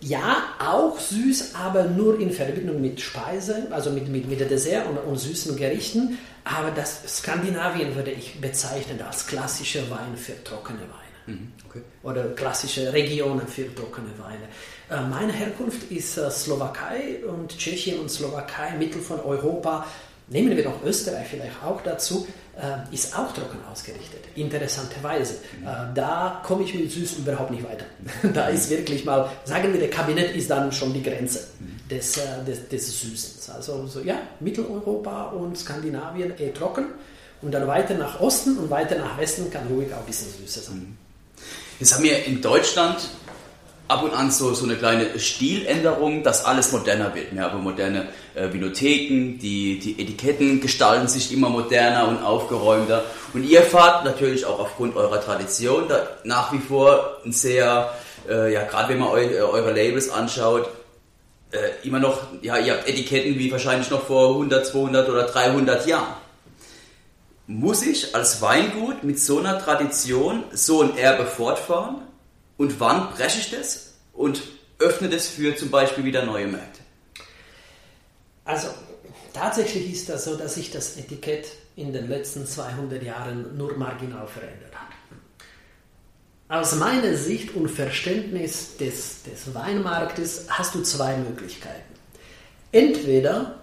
ja, 0.00 0.42
auch 0.58 0.98
süß, 0.98 1.54
aber 1.54 1.84
nur 1.84 2.20
in 2.20 2.30
Verbindung 2.30 2.80
mit 2.80 3.00
Speise, 3.00 3.68
also 3.70 3.90
mit, 3.90 4.08
mit, 4.08 4.28
mit 4.28 4.38
Dessert 4.40 4.86
und, 4.88 4.98
und 4.98 5.16
süßen 5.16 5.56
Gerichten. 5.56 6.18
Aber 6.44 6.70
das 6.70 7.02
Skandinavien 7.18 7.94
würde 7.94 8.10
ich 8.10 8.40
bezeichnen 8.40 9.00
als 9.02 9.26
klassische 9.26 9.90
Wein 9.90 10.16
für 10.16 10.42
trockene 10.44 10.80
Weine. 10.80 11.05
Mhm, 11.26 11.52
okay. 11.68 11.82
Oder 12.02 12.24
klassische 12.28 12.92
Regionen 12.92 13.46
für 13.46 13.72
trockene 13.74 14.10
Weine. 14.18 14.46
Äh, 14.90 15.08
meine 15.08 15.32
Herkunft 15.32 15.90
ist 15.90 16.16
äh, 16.18 16.30
Slowakei 16.30 17.24
und 17.26 17.56
Tschechien 17.56 17.98
und 18.00 18.10
Slowakei, 18.10 18.76
Mittel 18.78 19.00
von 19.00 19.20
Europa. 19.20 19.86
Nehmen 20.28 20.56
wir 20.56 20.64
noch 20.64 20.82
Österreich 20.84 21.28
vielleicht 21.28 21.62
auch 21.64 21.80
dazu. 21.82 22.26
Äh, 22.56 22.92
ist 22.94 23.16
auch 23.16 23.32
trocken 23.32 23.58
ausgerichtet, 23.70 24.24
interessanterweise. 24.34 25.34
Mhm. 25.60 25.66
Äh, 25.66 25.70
da 25.94 26.42
komme 26.44 26.64
ich 26.64 26.74
mit 26.74 26.90
Süß 26.90 27.18
überhaupt 27.18 27.50
nicht 27.50 27.64
weiter. 27.64 27.84
da 28.34 28.48
ist 28.48 28.70
wirklich 28.70 29.04
mal, 29.04 29.30
sagen 29.44 29.72
wir, 29.72 29.78
der 29.78 29.90
Kabinett 29.90 30.34
ist 30.34 30.50
dann 30.50 30.72
schon 30.72 30.94
die 30.94 31.02
Grenze 31.02 31.48
mhm. 31.60 31.88
des, 31.88 32.18
des, 32.46 32.68
des 32.68 33.00
Süßens. 33.00 33.50
Also 33.50 33.86
so, 33.86 34.00
ja, 34.00 34.16
Mitteleuropa 34.40 35.24
und 35.26 35.58
Skandinavien 35.58 36.36
eher 36.38 36.54
trocken 36.54 36.86
und 37.42 37.52
dann 37.52 37.66
weiter 37.66 37.94
nach 37.94 38.20
Osten 38.20 38.56
und 38.58 38.70
weiter 38.70 38.96
nach 38.96 39.18
Westen 39.18 39.50
kann 39.50 39.66
ruhig 39.66 39.92
auch 39.92 40.00
ein 40.00 40.06
bisschen 40.06 40.28
süßer 40.30 40.60
sein. 40.60 40.96
Jetzt 41.78 41.94
haben 41.94 42.04
wir 42.04 42.24
in 42.24 42.40
Deutschland 42.40 42.96
ab 43.86 44.02
und 44.02 44.14
an 44.14 44.30
so, 44.30 44.54
so 44.54 44.64
eine 44.64 44.76
kleine 44.76 45.18
Stiländerung, 45.18 46.22
dass 46.22 46.44
alles 46.46 46.72
moderner 46.72 47.14
wird. 47.14 47.34
Wir 47.34 47.42
haben 47.42 47.62
moderne 47.62 48.08
äh, 48.34 48.50
Vinotheken, 48.50 49.38
die, 49.38 49.78
die 49.78 50.00
Etiketten 50.00 50.62
gestalten 50.62 51.06
sich 51.06 51.32
immer 51.34 51.50
moderner 51.50 52.08
und 52.08 52.22
aufgeräumter. 52.22 53.04
Und 53.34 53.44
ihr 53.44 53.62
fahrt 53.62 54.06
natürlich 54.06 54.46
auch 54.46 54.58
aufgrund 54.58 54.96
eurer 54.96 55.20
Tradition 55.20 55.86
da 55.86 56.08
nach 56.24 56.50
wie 56.54 56.58
vor 56.58 57.18
ein 57.26 57.32
sehr, 57.32 57.92
äh, 58.26 58.54
ja, 58.54 58.62
gerade 58.64 58.88
wenn 58.88 58.98
man 58.98 59.10
eu, 59.10 59.18
äh, 59.18 59.40
eure 59.40 59.72
Labels 59.72 60.08
anschaut, 60.08 60.70
äh, 61.52 61.86
immer 61.86 62.00
noch, 62.00 62.22
ja, 62.40 62.56
ihr 62.56 62.72
habt 62.72 62.88
Etiketten 62.88 63.38
wie 63.38 63.52
wahrscheinlich 63.52 63.90
noch 63.90 64.06
vor 64.06 64.30
100, 64.30 64.66
200 64.66 65.10
oder 65.10 65.24
300 65.24 65.86
Jahren. 65.86 66.14
Muss 67.46 67.82
ich 67.82 68.14
als 68.14 68.42
Weingut 68.42 69.04
mit 69.04 69.20
so 69.20 69.38
einer 69.38 69.58
Tradition 69.58 70.44
so 70.52 70.82
ein 70.82 70.96
Erbe 70.96 71.26
fortfahren? 71.26 72.02
Und 72.56 72.80
wann 72.80 73.10
breche 73.10 73.38
ich 73.38 73.50
das 73.50 73.94
und 74.12 74.42
öffne 74.78 75.08
das 75.08 75.28
für 75.28 75.54
zum 75.54 75.70
Beispiel 75.70 76.04
wieder 76.04 76.24
neue 76.24 76.48
Märkte? 76.48 76.80
Also 78.44 78.68
tatsächlich 79.32 79.92
ist 79.92 80.08
das 80.08 80.24
so, 80.24 80.36
dass 80.36 80.54
sich 80.54 80.70
das 80.70 80.96
Etikett 80.96 81.46
in 81.76 81.92
den 81.92 82.08
letzten 82.08 82.46
200 82.46 83.02
Jahren 83.02 83.56
nur 83.56 83.76
marginal 83.76 84.26
verändert 84.26 84.74
hat. 84.74 84.86
Aus 86.48 86.74
meiner 86.76 87.16
Sicht 87.16 87.54
und 87.54 87.68
Verständnis 87.68 88.76
des, 88.76 89.22
des 89.24 89.54
Weinmarktes 89.54 90.46
hast 90.48 90.74
du 90.74 90.82
zwei 90.82 91.16
Möglichkeiten. 91.16 91.92
Entweder 92.72 93.58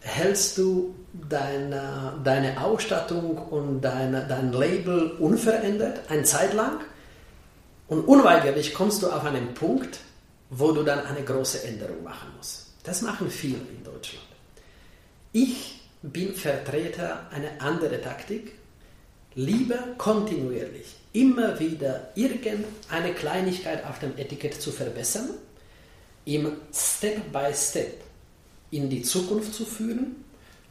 hältst 0.00 0.58
du 0.58 0.94
deine, 1.28 2.14
deine 2.24 2.62
Ausstattung 2.62 3.36
und 3.36 3.80
deine, 3.80 4.26
dein 4.26 4.52
Label 4.52 5.12
unverändert, 5.18 6.10
eine 6.10 6.22
Zeit 6.22 6.54
lang, 6.54 6.80
und 7.88 8.02
unweigerlich 8.02 8.74
kommst 8.74 9.02
du 9.02 9.10
auf 9.10 9.24
einen 9.24 9.54
Punkt, 9.54 10.00
wo 10.50 10.72
du 10.72 10.82
dann 10.82 11.06
eine 11.06 11.24
große 11.24 11.64
Änderung 11.64 12.02
machen 12.02 12.28
musst. 12.36 12.74
Das 12.84 13.00
machen 13.02 13.30
viele 13.30 13.58
in 13.58 13.82
Deutschland. 13.82 14.26
Ich 15.32 15.80
bin 16.02 16.34
Vertreter 16.34 17.26
einer 17.30 17.60
anderen 17.60 18.02
Taktik. 18.02 18.52
lieber 19.34 19.78
kontinuierlich 19.98 20.96
immer 21.12 21.58
wieder 21.60 22.10
irgendeine 22.14 23.14
Kleinigkeit 23.14 23.84
auf 23.84 23.98
dem 23.98 24.16
Etikett 24.18 24.60
zu 24.60 24.72
verbessern, 24.72 25.30
im 26.24 26.56
Step 26.72 27.32
by 27.32 27.54
Step 27.54 28.02
in 28.70 28.90
die 28.90 29.02
Zukunft 29.02 29.54
zu 29.54 29.64
führen, 29.64 30.24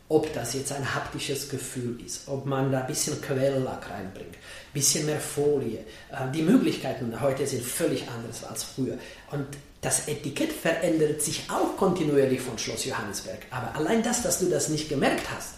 ob 0.09 0.33
das 0.33 0.53
jetzt 0.53 0.71
ein 0.71 0.95
haptisches 0.95 1.49
Gefühl 1.49 1.99
ist, 2.05 2.27
ob 2.27 2.45
man 2.45 2.71
da 2.71 2.81
ein 2.81 2.87
bisschen 2.87 3.19
Quelllack 3.21 3.89
reinbringt, 3.89 4.35
ein 4.35 4.73
bisschen 4.73 5.05
mehr 5.05 5.19
Folie. 5.19 5.79
Äh, 6.11 6.31
die 6.33 6.43
Möglichkeiten 6.43 7.19
heute 7.19 7.45
sind 7.45 7.63
völlig 7.63 8.07
anders 8.07 8.43
als 8.45 8.63
früher. 8.63 8.97
Und 9.31 9.45
das 9.81 10.07
Etikett 10.07 10.53
verändert 10.53 11.21
sich 11.21 11.43
auch 11.49 11.75
kontinuierlich 11.75 12.41
von 12.41 12.57
Schloss 12.57 12.85
Johannesberg. 12.85 13.39
Aber 13.51 13.75
allein 13.75 14.01
das, 14.01 14.23
dass 14.23 14.39
du 14.39 14.49
das 14.49 14.69
nicht 14.69 14.87
gemerkt 14.87 15.29
hast, 15.29 15.55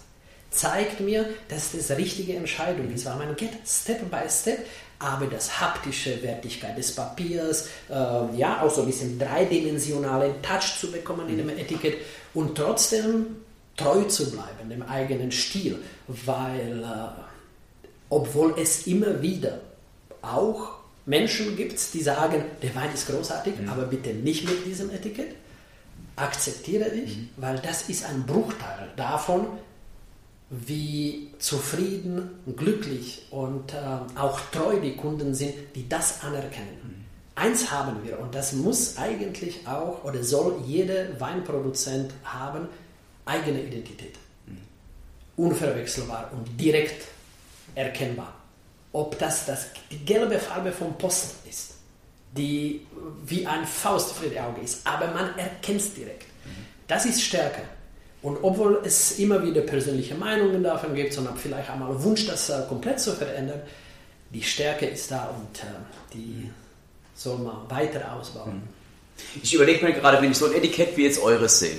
zeigt 0.49 0.99
mir, 0.99 1.29
dass 1.47 1.71
das 1.71 1.95
richtige 1.95 2.35
Entscheidung 2.35 2.91
ist, 2.91 3.05
weil 3.05 3.17
man 3.17 3.35
geht 3.35 3.51
Step 3.67 4.09
by 4.09 4.27
Step, 4.29 4.65
aber 4.99 5.27
das 5.27 5.61
haptische 5.61 6.21
Wertigkeit 6.21 6.77
des 6.77 6.93
Papiers, 6.93 7.69
äh, 7.89 7.93
ja, 8.35 8.61
auch 8.61 8.69
so 8.69 8.81
ein 8.81 8.87
bisschen 8.87 9.17
dreidimensionalen 9.17 10.41
Touch 10.41 10.77
zu 10.79 10.91
bekommen 10.91 11.29
in 11.29 11.37
dem 11.37 11.49
Etikett 11.49 11.97
und 12.33 12.55
trotzdem 12.55 13.37
treu 13.77 14.03
zu 14.03 14.29
bleiben, 14.29 14.69
dem 14.69 14.83
eigenen 14.83 15.31
Stil, 15.31 15.79
weil 16.07 16.83
äh, 16.83 17.21
obwohl 18.09 18.55
es 18.59 18.87
immer 18.87 19.21
wieder 19.21 19.61
auch 20.21 20.79
Menschen 21.05 21.55
gibt, 21.55 21.93
die 21.93 22.01
sagen, 22.01 22.43
der 22.61 22.75
Wein 22.75 22.93
ist 22.93 23.07
großartig, 23.07 23.57
mhm. 23.59 23.69
aber 23.69 23.83
bitte 23.83 24.09
nicht 24.09 24.47
mit 24.47 24.65
diesem 24.65 24.91
Etikett, 24.91 25.35
akzeptiere 26.17 26.89
ich, 26.89 27.17
mhm. 27.17 27.29
weil 27.37 27.57
das 27.59 27.89
ist 27.89 28.05
ein 28.05 28.25
Bruchteil 28.25 28.89
davon, 28.97 29.47
wie 30.49 31.28
zufrieden, 31.39 32.29
glücklich 32.57 33.25
und 33.31 33.73
äh, 33.73 33.77
auch 34.19 34.39
treu 34.51 34.79
die 34.79 34.95
Kunden 34.95 35.33
sind, 35.33 35.53
die 35.73 35.87
das 35.87 36.21
anerkennen. 36.21 36.77
Mhm. 36.83 37.05
Eins 37.35 37.71
haben 37.71 38.03
wir 38.03 38.19
und 38.19 38.35
das 38.35 38.51
muss 38.51 38.97
eigentlich 38.97 39.65
auch 39.65 40.03
oder 40.03 40.21
soll 40.23 40.61
jeder 40.65 41.19
Weinproduzent 41.19 42.13
haben, 42.25 42.67
eigene 43.25 43.63
Identität. 43.63 44.15
Mhm. 44.45 44.57
Unverwechselbar 45.37 46.31
und 46.33 46.59
direkt 46.59 47.07
erkennbar. 47.73 48.33
Ob 48.91 49.17
das, 49.17 49.45
das 49.45 49.67
die 49.89 49.99
gelbe 49.99 50.39
Farbe 50.39 50.73
vom 50.73 50.97
Posten 50.97 51.47
ist, 51.49 51.75
die 52.35 52.85
wie 53.25 53.47
ein 53.47 53.65
Faust 53.65 54.13
für 54.13 54.29
die 54.29 54.39
Auge 54.39 54.61
ist, 54.61 54.85
aber 54.85 55.07
man 55.07 55.37
erkennt 55.37 55.79
es 55.79 55.93
direkt. 55.93 56.23
Mhm. 56.43 56.65
Das 56.87 57.05
ist 57.05 57.21
Stärke. 57.21 57.61
Und 58.21 58.37
obwohl 58.41 58.81
es 58.83 59.17
immer 59.19 59.41
wieder 59.43 59.61
persönliche 59.61 60.15
Meinungen 60.15 60.61
davon 60.61 60.93
gibt, 60.93 61.13
sondern 61.13 61.37
vielleicht 61.37 61.69
einmal 61.69 62.03
Wunsch, 62.03 62.27
das 62.27 62.49
äh, 62.49 62.63
komplett 62.67 62.99
zu 62.99 63.13
verändern, 63.13 63.61
die 64.33 64.43
Stärke 64.43 64.85
ist 64.85 65.09
da 65.09 65.33
und 65.35 65.59
äh, 65.59 66.13
die 66.13 66.49
soll 67.15 67.37
man 67.37 67.69
weiter 67.69 68.13
ausbauen. 68.13 68.51
Hm. 68.51 68.61
Ich 69.41 69.53
überlege 69.53 69.85
mir 69.85 69.93
gerade, 69.93 70.21
wenn 70.21 70.31
ich 70.31 70.37
so 70.37 70.45
ein 70.45 70.53
Etikett 70.53 70.95
wie 70.97 71.03
jetzt 71.03 71.21
eures 71.21 71.59
sehe. 71.59 71.77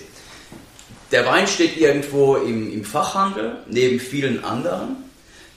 Der 1.10 1.26
Wein 1.26 1.46
steht 1.46 1.76
irgendwo 1.76 2.36
im, 2.36 2.72
im 2.72 2.84
Fachhandel, 2.84 3.56
neben 3.68 3.98
vielen 3.98 4.44
anderen. 4.44 4.96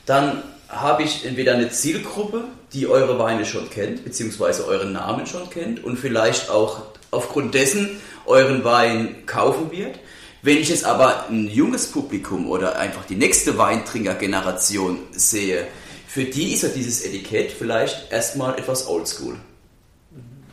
Dann 0.06 0.44
habe 0.68 1.04
ich 1.04 1.26
entweder 1.26 1.54
eine 1.54 1.70
Zielgruppe, 1.70 2.46
die 2.74 2.88
eure 2.88 3.20
Weine 3.20 3.46
schon 3.46 3.70
kennt, 3.70 4.04
beziehungsweise 4.04 4.66
euren 4.66 4.94
Namen 4.94 5.28
schon 5.28 5.50
kennt 5.50 5.84
und 5.84 5.98
vielleicht 5.98 6.50
auch 6.50 6.82
aufgrund 7.12 7.54
dessen 7.54 8.02
euren 8.26 8.64
Wein 8.64 9.26
kaufen 9.26 9.72
wird. 9.72 10.00
Wenn 10.44 10.58
ich 10.58 10.68
jetzt 10.68 10.84
aber 10.84 11.30
ein 11.30 11.48
junges 11.48 11.90
Publikum 11.90 12.50
oder 12.50 12.78
einfach 12.78 13.06
die 13.06 13.16
nächste 13.16 13.58
Weintrinkergeneration 13.58 15.00
sehe, 15.14 15.68
für 16.06 16.26
die 16.26 16.54
ist 16.54 16.64
ja 16.64 16.70
dieses 16.70 17.06
Etikett 17.06 17.50
vielleicht 17.50 18.12
erstmal 18.12 18.60
etwas 18.60 18.86
oldschool. 18.90 19.38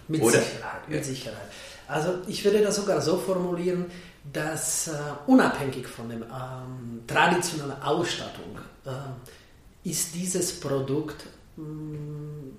Mit 0.07 0.23
oder? 0.23 0.39
Sicherheit, 0.39 0.89
mit 0.89 0.99
ja. 0.99 1.05
Sicherheit. 1.05 1.51
Also 1.89 2.19
ich 2.29 2.45
würde 2.45 2.63
das 2.63 2.77
sogar 2.77 3.01
so 3.01 3.17
formulieren, 3.17 3.87
dass 4.33 4.87
äh, 4.87 4.93
unabhängig 5.27 5.89
von 5.89 6.09
der 6.09 6.19
ähm, 6.19 7.03
traditionellen 7.09 7.83
Ausstattung 7.83 8.59
äh, 8.87 9.89
ist 9.91 10.15
dieses 10.15 10.61
Produkt, 10.61 11.27
mh, 11.57 11.65
mm, 11.65 12.57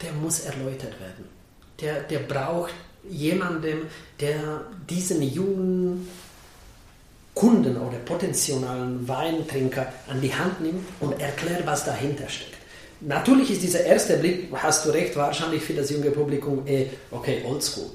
der 0.00 0.12
muss 0.12 0.40
erläutert 0.40 1.00
werden. 1.00 1.24
Der, 1.80 2.02
der 2.04 2.20
braucht 2.20 2.74
jemanden, 3.08 3.88
der 4.20 4.66
diesen 4.88 5.20
jungen 5.22 6.06
Kunden 7.38 7.76
oder 7.76 7.98
potenziellen 7.98 9.06
Weintrinker 9.06 9.92
an 10.08 10.20
die 10.20 10.34
Hand 10.34 10.60
nimmt 10.60 10.84
und 10.98 11.20
erklärt, 11.20 11.64
was 11.64 11.84
dahinter 11.84 12.28
steckt. 12.28 12.56
Natürlich 13.00 13.52
ist 13.52 13.62
dieser 13.62 13.84
erste 13.84 14.16
Blick, 14.16 14.48
hast 14.52 14.84
du 14.84 14.90
recht, 14.90 15.14
wahrscheinlich 15.14 15.62
für 15.62 15.74
das 15.74 15.88
junge 15.88 16.10
Publikum, 16.10 16.66
eh, 16.66 16.86
okay, 17.12 17.44
oldschool. 17.46 17.90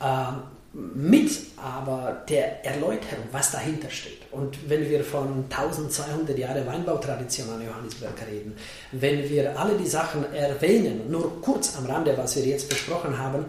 Ähm, 0.00 0.42
mit 0.72 1.30
aber 1.56 2.22
der 2.26 2.64
Erläuterung, 2.64 3.24
was 3.32 3.50
dahinter 3.50 3.90
steht. 3.90 4.20
Und 4.30 4.56
wenn 4.68 4.88
wir 4.88 5.04
von 5.04 5.44
1200 5.50 6.38
Jahren 6.38 6.66
Weinbautradition 6.66 7.50
an 7.50 7.66
Johannisberg 7.66 8.14
reden, 8.30 8.54
wenn 8.92 9.28
wir 9.28 9.58
alle 9.58 9.76
die 9.76 9.86
Sachen 9.86 10.24
erwähnen, 10.34 11.10
nur 11.10 11.42
kurz 11.42 11.76
am 11.76 11.84
Rande, 11.84 12.14
was 12.16 12.36
wir 12.36 12.44
jetzt 12.44 12.68
besprochen 12.70 13.18
haben, 13.18 13.44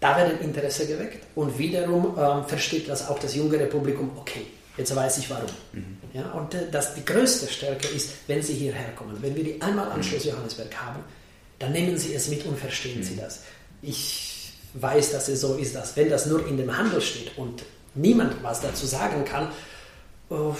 da 0.00 0.16
wird 0.18 0.30
ein 0.30 0.40
Interesse 0.40 0.86
geweckt 0.86 1.24
und 1.34 1.58
wiederum 1.58 2.16
ähm, 2.18 2.44
versteht 2.46 2.88
das 2.88 3.08
auch 3.08 3.18
das 3.18 3.34
jüngere 3.34 3.66
Publikum, 3.66 4.10
okay, 4.16 4.46
jetzt 4.76 4.94
weiß 4.94 5.18
ich 5.18 5.30
warum. 5.30 5.46
Mhm. 5.72 5.98
Ja, 6.12 6.30
und 6.32 6.54
äh, 6.54 6.70
das, 6.70 6.94
die 6.94 7.04
größte 7.04 7.46
Stärke 7.48 7.88
ist, 7.88 8.10
wenn 8.26 8.42
sie 8.42 8.54
hierher 8.54 8.92
kommen. 8.96 9.16
Wenn 9.20 9.34
wir 9.34 9.44
die 9.44 9.60
einmal 9.60 9.90
am 9.90 10.02
Schloss 10.02 10.24
Johannesberg 10.24 10.74
haben, 10.76 11.00
dann 11.58 11.72
nehmen 11.72 11.96
sie 11.96 12.14
es 12.14 12.28
mit 12.28 12.44
und 12.44 12.58
verstehen 12.58 12.98
mhm. 12.98 13.04
sie 13.04 13.16
das. 13.16 13.42
Ich 13.82 14.52
weiß, 14.74 15.12
dass 15.12 15.28
es 15.28 15.40
so 15.40 15.54
ist, 15.54 15.74
dass 15.74 15.96
wenn 15.96 16.10
das 16.10 16.26
nur 16.26 16.46
in 16.46 16.56
dem 16.56 16.76
Handel 16.76 17.00
steht 17.00 17.36
und 17.38 17.62
niemand 17.94 18.42
was 18.42 18.60
dazu 18.60 18.86
sagen 18.86 19.24
kann, 19.24 19.48
uh, 20.30 20.54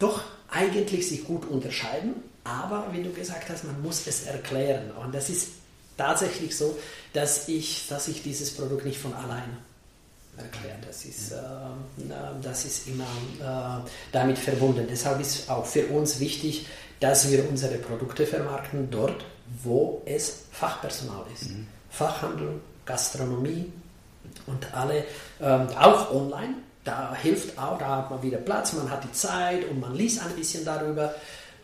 doch 0.01 0.25
eigentlich 0.51 1.09
sich 1.09 1.25
gut 1.25 1.49
unterscheiden. 1.49 2.17
Aber 2.43 2.89
wie 2.91 3.05
du 3.05 3.13
gesagt 3.13 3.49
hast, 3.51 3.63
man 3.63 3.81
muss 3.83 4.05
es 4.09 4.25
erklären. 4.25 4.91
Und 5.01 5.15
das 5.15 5.31
ist 5.31 5.51
tatsächlich 5.97 6.57
so, 6.57 6.79
dass 7.13 7.49
ich, 7.49 7.87
dass 7.89 8.09
ich 8.09 8.23
dieses 8.23 8.55
Produkt 8.55 8.85
nicht 8.85 8.99
von 8.99 9.15
allein 9.15 9.57
erklärt. 10.37 10.87
Das 10.87 11.05
ist, 11.05 11.33
äh, 11.33 11.37
das 12.43 12.65
ist 12.65 12.89
immer 12.89 13.05
äh, 13.85 13.89
damit 14.13 14.39
verbunden. 14.39 14.87
Deshalb 14.89 15.21
ist 15.21 15.49
auch 15.49 15.65
für 15.65 15.87
uns 15.87 16.21
wichtig, 16.21 16.67
dass 17.01 17.31
wir 17.31 17.49
unsere 17.49 17.77
Produkte 17.77 18.27
vermarkten 18.27 18.91
dort, 18.91 19.25
wo 19.63 20.03
es 20.05 20.45
Fachpersonal 20.53 21.25
ist. 21.35 21.51
Mhm. 21.51 21.67
Fachhandel, 21.91 22.61
Gastronomie 22.85 23.73
und 24.47 24.75
alle, 24.75 25.05
ähm, 25.41 25.69
auch 25.79 26.13
online. 26.13 26.55
Da 26.85 27.15
hilft 27.15 27.59
auch, 27.59 27.79
da 27.79 27.97
hat 27.97 28.11
man 28.11 28.23
wieder 28.23 28.39
Platz, 28.39 28.73
man 28.75 28.89
hat 28.89 29.03
die 29.03 29.13
Zeit 29.13 29.69
und 29.69 29.81
man 29.81 29.95
liest 29.95 30.23
ein 30.23 30.33
bisschen 30.37 30.65
darüber, 30.65 31.15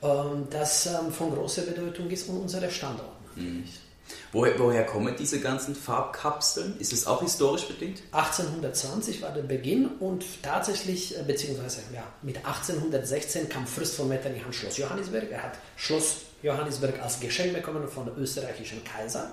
ähm, 0.03 0.49
das 0.51 0.87
ähm, 0.87 1.13
von 1.13 1.33
großer 1.33 1.63
Bedeutung 1.63 2.11
ist 2.11 2.29
und 2.29 2.39
unsere 2.39 2.71
Standorte. 2.71 3.13
Mhm. 3.37 3.65
Woher, 4.33 4.59
woher, 4.59 4.85
kommen 4.85 5.15
diese 5.19 5.41
ganzen 5.41 5.75
Farbkapseln? 5.75 6.79
Ist 6.79 6.93
es 6.93 7.07
auch 7.07 7.23
historisch 7.23 7.69
bedingt? 7.69 8.03
1820 8.13 9.23
war 9.23 9.31
der 9.31 9.43
Beginn 9.43 9.87
und 10.01 10.25
tatsächlich, 10.43 11.19
äh, 11.19 11.23
beziehungsweise 11.23 11.83
ja, 11.95 12.03
mit 12.23 12.39
1816 12.39 13.49
kam 13.49 13.67
Fürst 13.67 13.97
von 13.97 14.09
Metternich 14.09 14.45
an 14.45 14.53
Schloss 14.53 14.79
Johannisberg. 14.79 15.31
Er 15.31 15.43
hat 15.43 15.59
Schloss 15.77 16.23
Johannisberg 16.43 17.01
als 17.03 17.21
Geschenk 17.21 17.55
bekommen 17.55 17.87
von 17.89 18.07
dem 18.07 18.17
österreichischen 18.17 18.83
Kaiser 18.85 19.33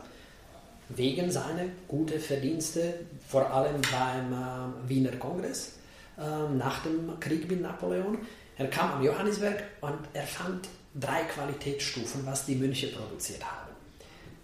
wegen 0.89 1.31
seiner 1.31 1.65
guten 1.87 2.19
Verdienste, 2.19 2.95
vor 3.27 3.51
allem 3.51 3.81
beim 3.81 4.33
äh, 4.33 4.89
Wiener 4.89 5.15
Kongress 5.17 5.73
äh, 6.17 6.21
nach 6.55 6.83
dem 6.83 7.19
Krieg 7.19 7.49
mit 7.49 7.61
Napoleon. 7.61 8.17
Er 8.57 8.67
kam 8.67 8.91
am 8.93 9.03
Johannisberg 9.03 9.63
und 9.81 9.99
er 10.13 10.27
fand 10.27 10.67
drei 10.93 11.21
Qualitätsstufen, 11.23 12.25
was 12.25 12.45
die 12.45 12.55
Mönche 12.55 12.87
produziert 12.87 13.43
haben. 13.43 13.68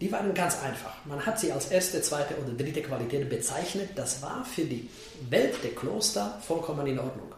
Die 0.02 0.12
waren 0.12 0.34
ganz 0.34 0.62
einfach. 0.62 0.94
Man 1.06 1.26
hat 1.26 1.40
sie 1.40 1.52
als 1.52 1.68
erste, 1.68 2.02
zweite 2.02 2.36
oder 2.36 2.52
dritte 2.54 2.82
Qualität 2.82 3.30
bezeichnet. 3.30 3.90
Das 3.96 4.22
war 4.22 4.44
für 4.44 4.66
die 4.66 4.90
Welt 5.30 5.56
der 5.64 5.72
Kloster 5.72 6.38
vollkommen 6.46 6.86
in 6.88 7.00
Ordnung. 7.00 7.34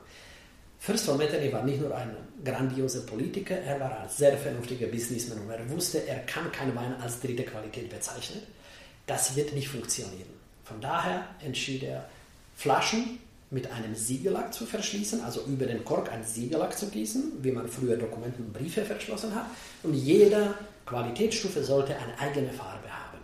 Fürst 0.80 1.06
von 1.06 1.18
Metternich 1.18 1.52
war 1.52 1.64
nicht 1.64 1.82
nur 1.82 1.96
ein 1.96 2.16
grandioser 2.44 3.02
Politiker, 3.02 3.56
er 3.56 3.80
war 3.80 4.02
ein 4.02 4.10
sehr 4.10 4.38
vernünftiger 4.38 4.88
Businessman 4.88 5.40
und 5.40 5.50
er 5.50 5.70
wusste, 5.70 6.08
er 6.08 6.20
kann 6.20 6.52
keinen 6.52 6.76
Wein 6.76 6.96
als 7.02 7.20
dritte 7.20 7.44
Qualität 7.44 7.90
bezeichnen. 7.90 8.42
Das 9.08 9.36
wird 9.36 9.54
nicht 9.54 9.70
funktionieren. 9.70 10.30
Von 10.64 10.80
daher 10.80 11.26
entschied 11.44 11.84
er, 11.84 12.08
Flaschen 12.56 13.20
mit 13.50 13.72
einem 13.72 13.96
Siegellack 13.96 14.54
zu 14.54 14.66
verschließen, 14.66 15.24
also 15.24 15.42
über 15.46 15.66
den 15.66 15.86
Kork 15.86 16.12
ein 16.12 16.24
Siegellack 16.24 16.78
zu 16.78 16.88
gießen, 16.88 17.34
wie 17.42 17.52
man 17.52 17.68
früher 17.68 17.96
Dokumente 17.96 18.42
und 18.42 18.52
Briefe 18.52 18.84
verschlossen 18.84 19.34
hat. 19.34 19.46
Und 19.84 19.94
jeder 19.94 20.56
Qualitätsstufe 20.86 21.64
sollte 21.64 21.96
eine 21.96 22.20
eigene 22.20 22.52
Farbe 22.52 22.90
haben. 22.90 23.20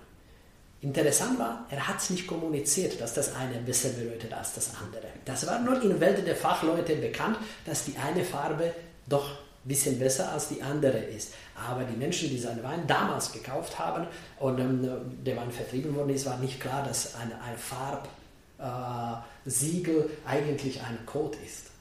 Interessant 0.81 1.39
war, 1.39 1.65
er 1.69 1.87
hat 1.87 1.97
es 1.97 2.09
nicht 2.09 2.27
kommuniziert, 2.27 2.99
dass 2.99 3.13
das 3.13 3.35
eine 3.35 3.59
besser 3.59 3.89
bedeutet 3.89 4.33
als 4.33 4.53
das 4.53 4.71
andere. 4.81 5.07
Das 5.25 5.45
war 5.47 5.59
nur 5.59 5.81
in 5.81 5.99
Welt 5.99 6.25
der 6.25 6.35
Fachleute 6.35 6.95
bekannt, 6.95 7.37
dass 7.65 7.85
die 7.85 7.95
eine 7.97 8.23
Farbe 8.23 8.73
doch 9.07 9.29
ein 9.29 9.67
bisschen 9.67 9.97
besser 9.97 10.31
als 10.31 10.49
die 10.49 10.61
andere 10.61 10.97
ist. 10.97 11.33
Aber 11.55 11.83
die 11.83 11.95
Menschen, 11.95 12.29
die 12.29 12.37
seinen 12.37 12.63
Wein 12.63 12.85
damals 12.87 13.31
gekauft 13.31 13.79
haben 13.79 14.07
und 14.39 14.59
ähm, 14.59 15.23
der 15.23 15.37
Wein 15.37 15.51
vertrieben 15.51 15.95
worden 15.95 16.09
ist, 16.09 16.25
war 16.25 16.37
nicht 16.37 16.59
klar, 16.59 16.83
dass 16.83 17.15
ein, 17.15 17.31
ein 17.31 17.57
Farbsiegel 17.57 18.22
äh, 18.63 20.25
eigentlich 20.25 20.81
ein 20.81 21.05
Code 21.05 21.37
ist. 21.45 21.71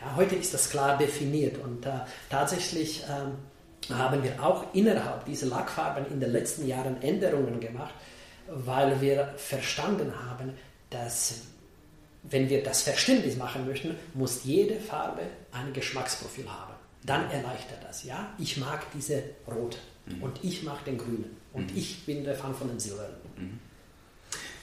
Ja, 0.00 0.16
heute 0.16 0.36
ist 0.36 0.54
das 0.54 0.70
klar 0.70 0.96
definiert 0.96 1.58
und 1.58 1.84
äh, 1.86 1.90
tatsächlich 2.30 3.02
ähm, 3.08 3.32
haben 3.96 4.22
wir 4.22 4.42
auch 4.42 4.64
innerhalb 4.74 5.24
dieser 5.24 5.46
Lackfarben 5.46 6.06
in 6.10 6.20
den 6.20 6.32
letzten 6.32 6.66
Jahren 6.66 7.02
Änderungen 7.02 7.60
gemacht, 7.60 7.94
weil 8.48 9.00
wir 9.00 9.34
verstanden 9.36 10.12
haben, 10.28 10.54
dass 10.90 11.42
wenn 12.22 12.48
wir 12.48 12.62
das 12.62 12.82
Verständnis 12.82 13.36
machen 13.36 13.66
möchten, 13.66 13.96
muss 14.14 14.44
jede 14.44 14.80
Farbe 14.80 15.22
ein 15.52 15.72
Geschmacksprofil 15.72 16.48
haben. 16.48 16.74
Dann 17.04 17.30
erleichtert 17.30 17.84
das. 17.86 18.02
Ja, 18.02 18.34
ich 18.38 18.56
mag 18.56 18.84
diese 18.92 19.22
rote 19.46 19.78
mhm. 20.06 20.22
und 20.22 20.42
ich 20.42 20.62
mag 20.64 20.84
den 20.84 20.98
grünen 20.98 21.36
und 21.52 21.72
mhm. 21.72 21.78
ich 21.78 22.04
bin 22.04 22.24
der 22.24 22.34
Fan 22.34 22.54
von 22.54 22.68
den 22.68 22.80
silbernen. 22.80 23.16
Mhm. 23.36 23.58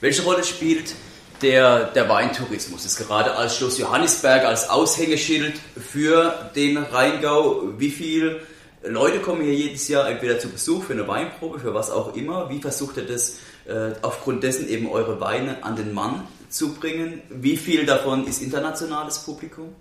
Welche 0.02 0.24
Rolle 0.24 0.44
spielt 0.44 0.94
der, 1.42 1.86
der 1.86 2.10
Weintourismus 2.10 2.86
ist 2.86 2.98
gerade 2.98 3.36
als 3.36 3.58
Schloss 3.58 3.78
Johannisberg 3.78 4.46
als 4.46 4.70
Aushängeschild 4.70 5.56
für 5.78 6.52
den 6.56 6.78
Rheingau. 6.78 7.64
Wie 7.78 7.92
viel 7.92 8.42
Leute 8.84 9.20
kommen 9.20 9.44
hier 9.44 9.54
jedes 9.54 9.88
Jahr 9.88 10.10
entweder 10.10 10.40
zu 10.40 10.50
Besuch 10.50 10.84
für 10.84 10.94
eine 10.94 11.08
Weinprobe, 11.08 11.60
für 11.60 11.74
was 11.74 11.90
auch 11.90 12.16
immer. 12.16 12.50
Wie 12.50 12.60
versucht 12.60 12.98
ihr 12.98 13.06
das 13.06 13.38
äh, 13.66 13.92
aufgrund 14.02 14.44
dessen 14.44 14.68
eben 14.68 14.90
eure 14.90 15.20
Weine 15.22 15.64
an 15.64 15.76
den 15.76 15.94
Mann 15.94 16.28
zu 16.50 16.74
bringen? 16.74 17.22
Wie 17.30 17.58
viel 17.58 17.86
davon 17.86 18.28
ist 18.28 18.42
internationales 18.42 19.20
Publikum? 19.20 19.74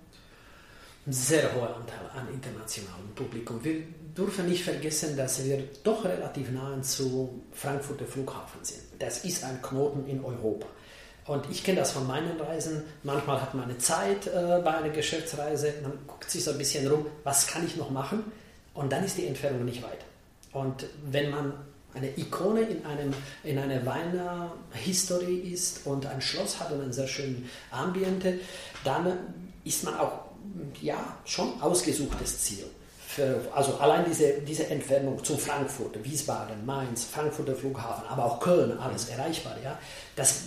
Sehr 1.07 1.53
hoher 1.53 1.75
Anteil 1.75 2.09
an 2.15 2.33
internationalem 2.33 3.09
Publikum. 3.13 3.61
Wir 3.61 3.83
dürfen 4.15 4.47
nicht 4.47 4.63
vergessen, 4.63 5.17
dass 5.17 5.43
wir 5.43 5.63
doch 5.83 6.05
relativ 6.05 6.51
nahe 6.51 6.81
zu 6.81 7.41
Frankfurter 7.51 8.05
Flughafen 8.05 8.63
sind. 8.63 8.83
Das 8.99 9.25
ist 9.25 9.43
ein 9.43 9.61
Knoten 9.61 10.07
in 10.07 10.23
Europa. 10.23 10.67
Und 11.25 11.49
ich 11.49 11.63
kenne 11.63 11.79
das 11.79 11.91
von 11.91 12.05
meinen 12.05 12.39
Reisen. 12.39 12.83
Manchmal 13.03 13.41
hat 13.41 13.53
man 13.53 13.65
eine 13.65 13.77
Zeit 13.77 14.27
äh, 14.27 14.61
bei 14.63 14.77
einer 14.77 14.89
Geschäftsreise, 14.89 15.73
man 15.81 15.93
guckt 16.05 16.29
sich 16.29 16.43
so 16.43 16.51
ein 16.51 16.57
bisschen 16.57 16.87
rum, 16.87 17.05
was 17.23 17.47
kann 17.47 17.65
ich 17.65 17.77
noch 17.77 17.89
machen? 17.89 18.23
Und 18.73 18.91
dann 18.91 19.03
ist 19.03 19.17
die 19.17 19.27
Entfernung 19.27 19.65
nicht 19.65 19.83
weit. 19.83 19.99
Und 20.51 20.85
wenn 21.05 21.29
man 21.29 21.53
eine 21.93 22.17
Ikone 22.17 22.61
in, 22.61 22.85
einem, 22.85 23.13
in 23.43 23.57
einer 23.57 23.85
Weinhistorie 23.85 25.51
ist 25.53 25.85
und 25.85 26.05
ein 26.05 26.21
Schloss 26.21 26.59
hat 26.59 26.71
und 26.71 26.81
ein 26.81 26.93
sehr 26.93 27.07
schönes 27.07 27.41
Ambiente, 27.71 28.39
dann 28.83 29.17
ist 29.63 29.83
man 29.83 29.95
auch 29.97 30.11
ja, 30.81 31.17
schon 31.25 31.61
ausgesuchtes 31.61 32.39
Ziel. 32.39 32.65
Für, 33.07 33.41
also 33.53 33.75
allein 33.75 34.05
diese, 34.05 34.41
diese 34.41 34.67
Entfernung 34.67 35.23
zu 35.23 35.37
Frankfurt, 35.37 36.03
Wiesbaden, 36.03 36.65
Mainz, 36.65 37.05
Frankfurter 37.05 37.55
Flughafen, 37.55 38.07
aber 38.07 38.25
auch 38.25 38.39
Köln, 38.39 38.75
alles 38.79 39.07
erreichbar, 39.09 39.55
ja, 39.63 39.77
das 40.15 40.45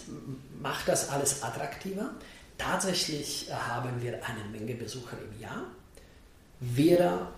macht 0.67 0.89
das 0.89 1.11
alles 1.11 1.45
attraktiver. 1.45 2.11
Tatsächlich 2.59 3.47
haben 3.53 4.03
wir 4.03 4.15
eine 4.15 4.43
Menge 4.51 4.75
Besucher 4.75 5.17
im 5.31 5.41
Jahr. 5.41 5.63
Wir 6.59 7.29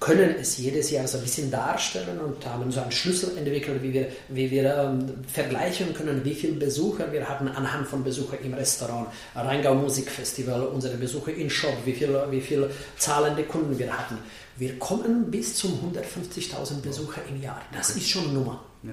können 0.00 0.34
es 0.40 0.58
jedes 0.58 0.90
Jahr 0.90 1.06
so 1.06 1.18
ein 1.18 1.24
bisschen 1.24 1.50
darstellen 1.50 2.18
und 2.18 2.44
haben 2.44 2.70
so 2.72 2.80
einen 2.80 2.90
Schlüssel 2.90 3.38
entwickelt, 3.38 3.80
wie 3.82 3.92
wir, 3.92 4.08
wie 4.28 4.50
wir 4.50 4.76
ähm, 4.76 5.24
vergleichen 5.32 5.94
können, 5.94 6.24
wie 6.24 6.34
viele 6.34 6.54
Besucher 6.54 7.12
wir 7.12 7.28
hatten 7.28 7.48
anhand 7.48 7.86
von 7.86 8.02
Besuchern 8.02 8.40
im 8.42 8.54
Restaurant, 8.54 9.06
Rheingau 9.34 9.74
Musikfestival, 9.74 10.62
unsere 10.62 10.96
Besucher 10.96 11.32
in 11.32 11.48
Shop, 11.48 11.76
wie 11.84 11.92
viele 11.92 12.26
wie 12.30 12.40
viel 12.40 12.70
zahlende 12.98 13.44
Kunden 13.44 13.78
wir 13.78 13.96
hatten. 13.96 14.18
Wir 14.56 14.78
kommen 14.78 15.30
bis 15.30 15.54
zu 15.54 15.68
150.000 15.68 16.80
Besucher 16.82 17.20
im 17.28 17.40
Jahr. 17.40 17.62
Das 17.72 17.90
okay. 17.90 18.00
ist 18.00 18.08
schon 18.10 18.24
eine 18.24 18.32
Nummer. 18.32 18.64
Ja. 18.82 18.92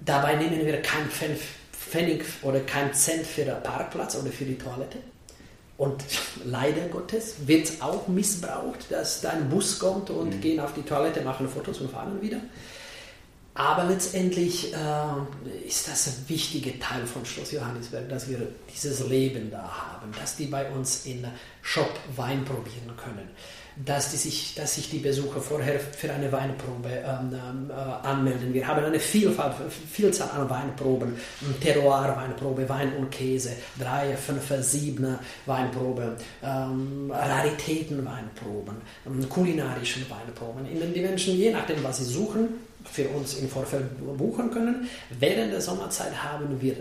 Dabei 0.00 0.36
nehmen 0.36 0.64
wir 0.64 0.82
keinen 0.82 1.10
Pfennig 1.10 1.40
oder 2.42 2.60
keinen 2.60 2.92
Cent 2.92 3.26
für 3.26 3.44
den 3.44 3.62
Parkplatz 3.62 4.16
oder 4.16 4.30
für 4.30 4.44
die 4.44 4.58
Toilette. 4.58 4.98
Und 5.78 6.04
leider 6.44 6.88
Gottes 6.88 7.34
wird 7.46 7.64
es 7.64 7.82
auch 7.82 8.08
missbraucht, 8.08 8.90
dass 8.90 9.20
da 9.20 9.30
ein 9.30 9.48
Bus 9.50 9.78
kommt 9.78 10.08
und 10.10 10.36
mhm. 10.36 10.40
gehen 10.40 10.60
auf 10.60 10.72
die 10.72 10.82
Toilette, 10.82 11.20
machen 11.20 11.48
Fotos 11.48 11.80
und 11.80 11.90
fahren 11.90 12.20
wieder. 12.22 12.40
Aber 13.52 13.84
letztendlich 13.84 14.74
äh, 14.74 15.66
ist 15.66 15.88
das 15.88 16.06
ein 16.08 16.28
wichtiger 16.28 16.78
Teil 16.78 17.06
von 17.06 17.24
Schloss 17.24 17.52
Johannisberg, 17.52 18.08
dass 18.08 18.28
wir 18.28 18.48
dieses 18.72 19.06
Leben 19.06 19.50
da 19.50 19.62
haben, 19.62 20.12
dass 20.18 20.36
die 20.36 20.46
bei 20.46 20.70
uns 20.70 21.06
in 21.06 21.26
Shop 21.62 21.92
Wein 22.16 22.44
probieren 22.44 22.94
können 23.02 23.30
dass, 23.84 24.10
die 24.10 24.16
sich, 24.16 24.54
dass 24.54 24.74
sich 24.74 24.88
die 24.90 24.98
Besucher 24.98 25.40
vorher 25.40 25.78
für 25.78 26.12
eine 26.12 26.32
Weinprobe 26.32 26.88
ähm, 26.88 27.32
ähm, 27.32 27.70
äh, 27.70 28.06
anmelden. 28.06 28.54
Wir 28.54 28.66
haben 28.66 28.82
eine 28.82 28.98
Vielfalt, 28.98 29.54
Vielzahl 29.90 30.30
an 30.30 30.48
Weinproben, 30.48 31.14
Terroir-Weinprobe, 31.60 32.68
Wein 32.68 32.96
und 32.96 33.10
Käse, 33.10 33.50
3, 33.78 34.16
5, 34.16 34.64
7 34.64 35.18
Weinprobe, 35.44 36.16
ähm, 36.42 37.10
Raritäten-Weinproben, 37.10 38.76
ähm, 39.06 39.28
kulinarischen 39.28 40.06
Weinproben, 40.08 40.66
in 40.66 40.80
denen 40.80 40.94
die 40.94 41.00
Menschen, 41.00 41.36
je 41.36 41.52
nachdem, 41.52 41.84
was 41.84 41.98
sie 41.98 42.04
suchen, 42.04 42.48
für 42.90 43.08
uns 43.08 43.34
im 43.34 43.48
Vorfeld 43.48 43.84
buchen 44.16 44.50
können. 44.50 44.88
Während 45.18 45.52
der 45.52 45.60
Sommerzeit 45.60 46.22
haben 46.22 46.60
wir 46.60 46.76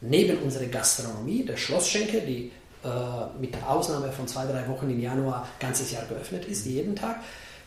neben 0.00 0.38
unserer 0.38 0.66
Gastronomie, 0.66 1.44
der 1.44 1.56
Schlossschenke, 1.56 2.20
die 2.20 2.50
äh, 2.86 3.40
mit 3.40 3.54
der 3.54 3.68
Ausnahme 3.68 4.12
von 4.12 4.28
zwei, 4.28 4.46
drei 4.46 4.68
Wochen 4.68 4.88
im 4.88 5.00
Januar 5.00 5.46
ganzes 5.58 5.90
Jahr 5.90 6.04
geöffnet 6.04 6.44
ist, 6.46 6.64
jeden 6.66 6.94
Tag, 6.94 7.16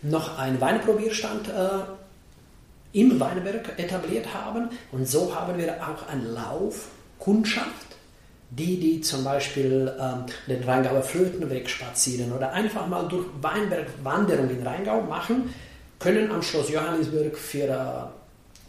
noch 0.01 0.37
einen 0.37 0.61
Weinprobierstand 0.61 1.49
äh, 1.49 2.99
im 2.99 3.19
Weinberg 3.19 3.77
etabliert 3.77 4.33
haben. 4.33 4.69
Und 4.91 5.07
so 5.07 5.35
haben 5.35 5.57
wir 5.57 5.75
auch 5.75 6.07
einen 6.07 6.33
Lauf, 6.33 6.87
Kundschaft, 7.19 7.97
die, 8.49 8.79
die 8.79 9.01
zum 9.01 9.23
Beispiel 9.23 9.93
ähm, 9.99 10.25
den 10.47 10.63
Rheingauer 10.63 11.03
Flötenweg 11.03 11.69
spazieren 11.69 12.31
oder 12.31 12.53
einfach 12.53 12.87
mal 12.87 13.07
durch 13.07 13.25
Weinberg 13.41 13.87
Wanderung 14.03 14.49
in 14.49 14.65
Rheingau 14.65 15.01
machen, 15.01 15.53
können 15.99 16.31
am 16.31 16.41
Schloss 16.41 16.69
Johannisberg 16.69 17.37
für 17.37 17.67
äh, 17.67 18.18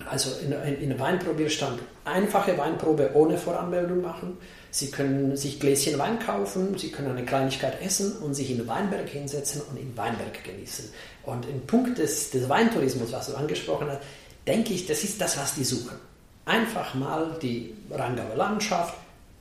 also 0.08 0.30
in, 0.40 0.52
in, 0.52 0.90
in 0.90 0.98
Weinprobierstand 0.98 1.80
einfache 2.04 2.56
Weinprobe 2.56 3.10
ohne 3.14 3.36
Voranmeldung 3.36 4.00
machen. 4.00 4.38
Sie 4.70 4.90
können 4.90 5.36
sich 5.36 5.58
Gläschen 5.58 5.98
Wein 5.98 6.18
kaufen, 6.18 6.78
Sie 6.78 6.90
können 6.90 7.10
eine 7.10 7.24
Kleinigkeit 7.24 7.82
essen 7.82 8.18
und 8.18 8.34
sich 8.34 8.50
in 8.50 8.66
Weinberg 8.68 9.08
hinsetzen 9.08 9.62
und 9.68 9.76
in 9.76 9.96
Weinberg 9.96 10.44
genießen. 10.44 10.90
Und 11.24 11.48
im 11.48 11.60
Punkt 11.66 11.98
des, 11.98 12.30
des 12.30 12.48
Weintourismus, 12.48 13.12
was 13.12 13.26
du 13.26 13.34
angesprochen 13.34 13.88
hast, 13.88 14.00
denke 14.46 14.72
ich, 14.72 14.86
das 14.86 15.02
ist 15.02 15.20
das, 15.20 15.36
was 15.36 15.54
die 15.54 15.64
suchen. 15.64 15.96
Einfach 16.46 16.94
mal 16.94 17.36
die 17.42 17.74
Rheingauer 17.90 18.36
Landschaft, 18.36 18.94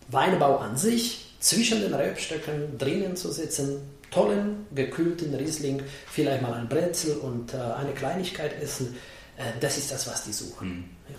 Weinbau 0.09 0.57
an 0.57 0.75
sich, 0.75 1.35
zwischen 1.39 1.81
den 1.81 1.93
Rebstöcken 1.93 2.77
drinnen 2.77 3.15
zu 3.15 3.31
sitzen, 3.31 3.79
tollen, 4.11 4.65
gekühlten 4.73 5.33
Riesling, 5.33 5.81
vielleicht 6.11 6.41
mal 6.41 6.53
ein 6.53 6.67
Brezel 6.67 7.15
und 7.17 7.53
äh, 7.53 7.57
eine 7.57 7.93
Kleinigkeit 7.93 8.61
essen. 8.61 8.97
Äh, 9.39 9.59
das 9.59 9.77
ist 9.77 9.91
das, 9.91 10.05
was 10.07 10.23
die 10.23 10.33
suchen. 10.33 10.67
Mhm. 10.67 10.83
Ja. 11.07 11.15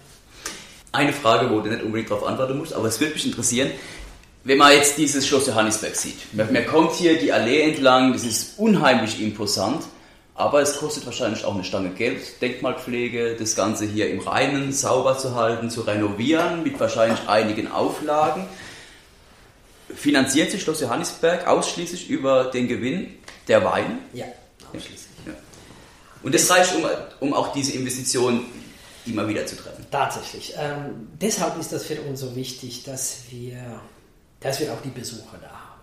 Eine 0.93 1.13
Frage, 1.13 1.51
wo 1.51 1.61
du 1.61 1.71
nicht 1.71 1.83
unbedingt 1.83 2.11
darauf 2.11 2.27
antworten 2.27 2.59
musst, 2.59 2.73
aber 2.73 2.89
es 2.89 3.01
würde 3.01 3.15
mich 3.15 3.25
interessieren, 3.25 3.71
wenn 4.45 4.59
man 4.59 4.73
jetzt 4.73 4.97
dieses 4.97 5.27
Schloss 5.27 5.47
Johannisberg 5.47 5.95
sieht. 5.95 6.35
Man, 6.35 6.53
man 6.53 6.67
kommt 6.67 6.93
hier 6.95 7.19
die 7.19 7.33
Allee 7.33 7.63
entlang, 7.63 8.13
das 8.13 8.25
ist 8.25 8.59
unheimlich 8.59 9.21
imposant. 9.21 9.85
Aber 10.35 10.63
es 10.63 10.79
kostet 10.79 11.05
wahrscheinlich 11.05 11.45
auch 11.45 11.55
eine 11.55 11.65
Stange 11.65 11.91
Geld, 11.91 12.41
Denkmalpflege, 12.41 13.37
das 13.39 13.55
Ganze 13.55 13.85
hier 13.85 14.11
im 14.11 14.21
Reinen 14.21 14.73
sauber 14.73 15.19
zu 15.19 15.35
halten, 15.35 15.69
zu 15.69 15.83
renovieren, 15.83 16.63
mit 16.63 16.81
wahrscheinlich 16.81 17.29
einigen 17.29 17.71
Auflagen. 17.71 18.47
Finanziert 19.95 20.51
sich 20.51 20.63
Schloss 20.63 20.81
Johannisberg 20.81 21.47
ausschließlich 21.47 22.09
über 22.09 22.45
den 22.45 22.69
Gewinn 22.69 23.19
der 23.49 23.63
Weine? 23.67 23.99
Ja, 24.15 24.25
ausschließlich. 24.73 25.10
Und 26.23 26.35
das 26.35 26.51
reicht, 26.51 26.75
um, 26.75 26.85
um 27.21 27.35
auch 27.35 27.53
diese 27.53 27.73
Investition 27.73 28.45
immer 29.07 29.27
wieder 29.27 29.47
zu 29.47 29.57
treffen? 29.57 29.87
Tatsächlich. 29.91 30.55
Ähm, 30.57 31.09
deshalb 31.21 31.59
ist 31.59 31.73
das 31.73 31.85
für 31.85 32.01
uns 32.03 32.21
so 32.21 32.35
wichtig, 32.37 32.85
dass 32.85 33.23
wir, 33.31 33.81
dass 34.41 34.61
wir 34.61 34.73
auch 34.73 34.81
die 34.83 34.91
Besucher 34.91 35.39
da 35.41 35.49
haben. 35.49 35.81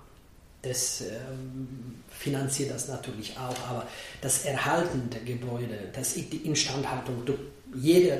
Das 0.61 1.01
ähm, 1.01 2.03
finanziert 2.09 2.71
das 2.71 2.87
natürlich 2.87 3.35
auch, 3.37 3.69
aber 3.69 3.87
das 4.21 4.45
Erhalten 4.45 5.09
der 5.09 5.21
Gebäude, 5.21 5.91
das, 5.93 6.13
die 6.13 6.41
Instandhaltung, 6.45 7.23
jeder, 7.75 8.17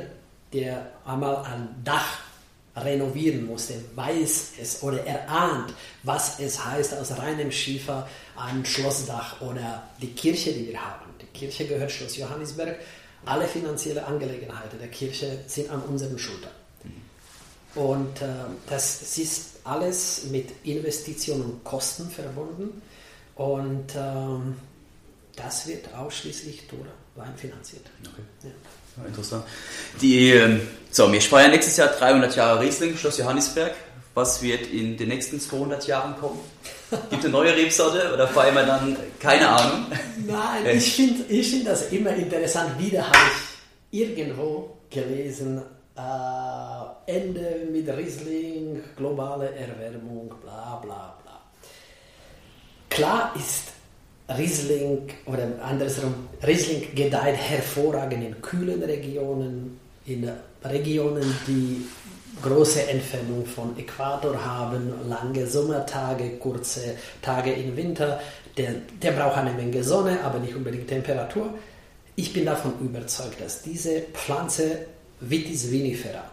der 0.53 0.91
einmal 1.05 1.43
ein 1.43 1.67
Dach 1.83 2.19
renovieren 2.83 3.45
musste, 3.45 3.73
weiß 3.95 4.53
es 4.61 4.83
oder 4.83 5.05
erahnt, 5.05 5.73
was 6.03 6.39
es 6.39 6.63
heißt, 6.63 6.93
aus 6.95 7.17
reinem 7.17 7.51
Schiefer 7.51 8.07
ein 8.35 8.65
Schlossdach 8.65 9.41
oder 9.41 9.83
die 10.01 10.11
Kirche, 10.11 10.53
die 10.53 10.67
wir 10.69 10.79
haben. 10.79 11.05
Die 11.21 11.25
Kirche 11.37 11.67
gehört 11.67 11.91
Schloss 11.91 12.17
Johannisberg. 12.17 12.77
Alle 13.25 13.47
finanziellen 13.47 14.03
Angelegenheiten 14.03 14.79
der 14.79 14.89
Kirche 14.89 15.39
sind 15.47 15.69
an 15.69 15.81
unseren 15.81 16.17
Schultern. 16.17 16.51
Und 17.75 18.21
äh, 18.21 18.27
das 18.69 19.17
ist 19.17 19.59
alles 19.63 20.25
mit 20.31 20.49
Investitionen 20.63 21.43
und 21.43 21.63
Kosten 21.63 22.09
verbunden. 22.09 22.81
Und 23.35 23.93
ähm, 23.95 24.55
das 25.35 25.67
wird 25.67 25.93
ausschließlich 25.93 26.67
durch 26.67 26.87
Wein 27.15 27.35
finanziert. 27.37 27.85
Okay. 28.01 28.23
Ja. 28.43 28.49
Interessant. 29.05 29.43
Die, 30.01 30.31
ähm, 30.31 30.61
so, 30.91 31.11
wir 31.11 31.21
feiern 31.21 31.51
nächstes 31.51 31.77
Jahr 31.77 31.89
300 31.89 32.35
Jahre 32.35 32.61
Riesling, 32.61 32.97
Schloss 32.97 33.17
Johannisberg. 33.17 33.73
Was 34.13 34.41
wird 34.41 34.67
in 34.71 34.97
den 34.97 35.09
nächsten 35.09 35.39
200 35.39 35.85
Jahren 35.85 36.17
kommen? 36.19 36.39
Gibt 36.89 37.13
es 37.13 37.25
eine 37.25 37.29
neue 37.29 37.55
Rebsorte 37.55 38.11
oder 38.13 38.27
feiern 38.27 38.55
wir 38.55 38.63
dann, 38.63 38.97
keine 39.19 39.47
Ahnung? 39.49 39.85
Nein, 40.25 40.77
ich 40.77 40.95
finde 40.95 41.23
ich 41.29 41.51
find 41.51 41.67
das 41.67 41.91
immer 41.91 42.15
interessant. 42.15 42.79
Wieder 42.79 43.05
habe 43.05 43.17
ich 43.91 43.99
irgendwo 43.99 44.77
gelesen, 44.89 45.61
äh, 45.95 47.11
Ende 47.11 47.67
mit 47.71 47.87
Riesling, 47.89 48.81
globale 48.95 49.51
Erwärmung, 49.51 50.33
bla 50.41 50.77
bla 50.83 51.17
Klar 52.97 53.31
ist 53.35 53.76
Riesling 54.29 55.07
oder 55.25 55.47
andersrum, 55.63 56.13
Riesling 56.45 56.93
gedeiht 56.93 57.37
hervorragend 57.37 58.23
in 58.23 58.41
kühlen 58.41 58.83
Regionen, 58.83 59.79
in 60.05 60.29
Regionen, 60.63 61.23
die 61.47 61.85
große 62.41 62.87
Entfernung 62.87 63.45
von 63.45 63.77
Äquator 63.77 64.43
haben, 64.43 64.93
lange 65.07 65.47
Sommertage, 65.47 66.31
kurze 66.37 66.95
Tage 67.21 67.53
im 67.53 67.75
Winter. 67.75 68.19
Der, 68.57 68.73
der 69.01 69.11
braucht 69.11 69.37
eine 69.37 69.53
Menge 69.53 69.83
Sonne, 69.83 70.19
aber 70.23 70.39
nicht 70.39 70.55
unbedingt 70.55 70.87
Temperatur. 70.87 71.53
Ich 72.15 72.33
bin 72.33 72.45
davon 72.45 72.73
überzeugt, 72.81 73.39
dass 73.39 73.61
diese 73.61 74.01
Pflanze 74.13 74.87
Vitis 75.19 75.71
vinifera 75.71 76.23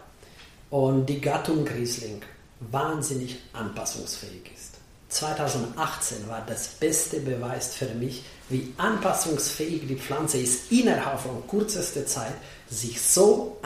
und 0.69 1.05
die 1.07 1.21
Gattung 1.21 1.67
Riesling 1.67 2.21
wahnsinnig 2.59 3.37
anpassungsfähig 3.53 4.51
ist. 4.55 4.74
2018 5.09 6.27
war 6.27 6.43
das 6.47 6.67
beste 6.67 7.19
Beweis 7.19 7.75
für 7.75 7.93
mich, 7.93 8.23
wie 8.49 8.73
anpassungsfähig 8.77 9.87
die 9.87 9.95
Pflanze 9.95 10.39
ist, 10.39 10.71
innerhalb 10.71 11.19
von 11.19 11.47
kürzester 11.47 12.05
Zeit 12.05 12.33
sich 12.69 13.01
so 13.01 13.57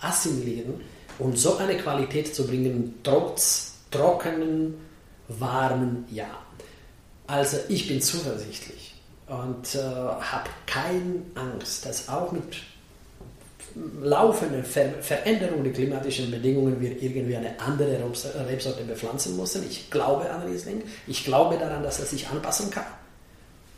assimilieren 0.00 0.80
und 1.18 1.38
so 1.38 1.56
eine 1.56 1.76
Qualität 1.76 2.34
zu 2.34 2.46
bringen, 2.46 3.00
trotz 3.02 3.72
trockenen, 3.90 4.74
warmen 5.28 6.04
Jahr. 6.10 6.44
Also 7.26 7.58
ich 7.68 7.88
bin 7.88 8.00
zuversichtlich 8.00 8.94
und 9.26 9.74
äh, 9.74 9.78
habe 9.78 10.48
keine 10.66 11.22
Angst, 11.34 11.84
dass 11.84 12.08
auch 12.08 12.32
mit 12.32 12.56
laufende 14.02 14.62
Ver 14.62 14.94
Veränderung 15.00 15.62
der 15.62 15.72
klimatischen 15.72 16.30
Bedingungen 16.30 16.80
wir 16.80 17.00
irgendwie 17.02 17.36
eine 17.36 17.58
andere 17.60 17.98
Rebsorte 18.48 18.84
bepflanzen 18.84 19.36
müssen. 19.36 19.64
Ich 19.68 19.90
glaube 19.90 20.28
an 20.30 20.42
Riesling. 20.42 20.82
Ich 21.06 21.24
glaube 21.24 21.58
daran, 21.58 21.82
dass 21.82 22.00
er 22.00 22.06
sich 22.06 22.28
anpassen 22.28 22.70
kann. 22.70 22.86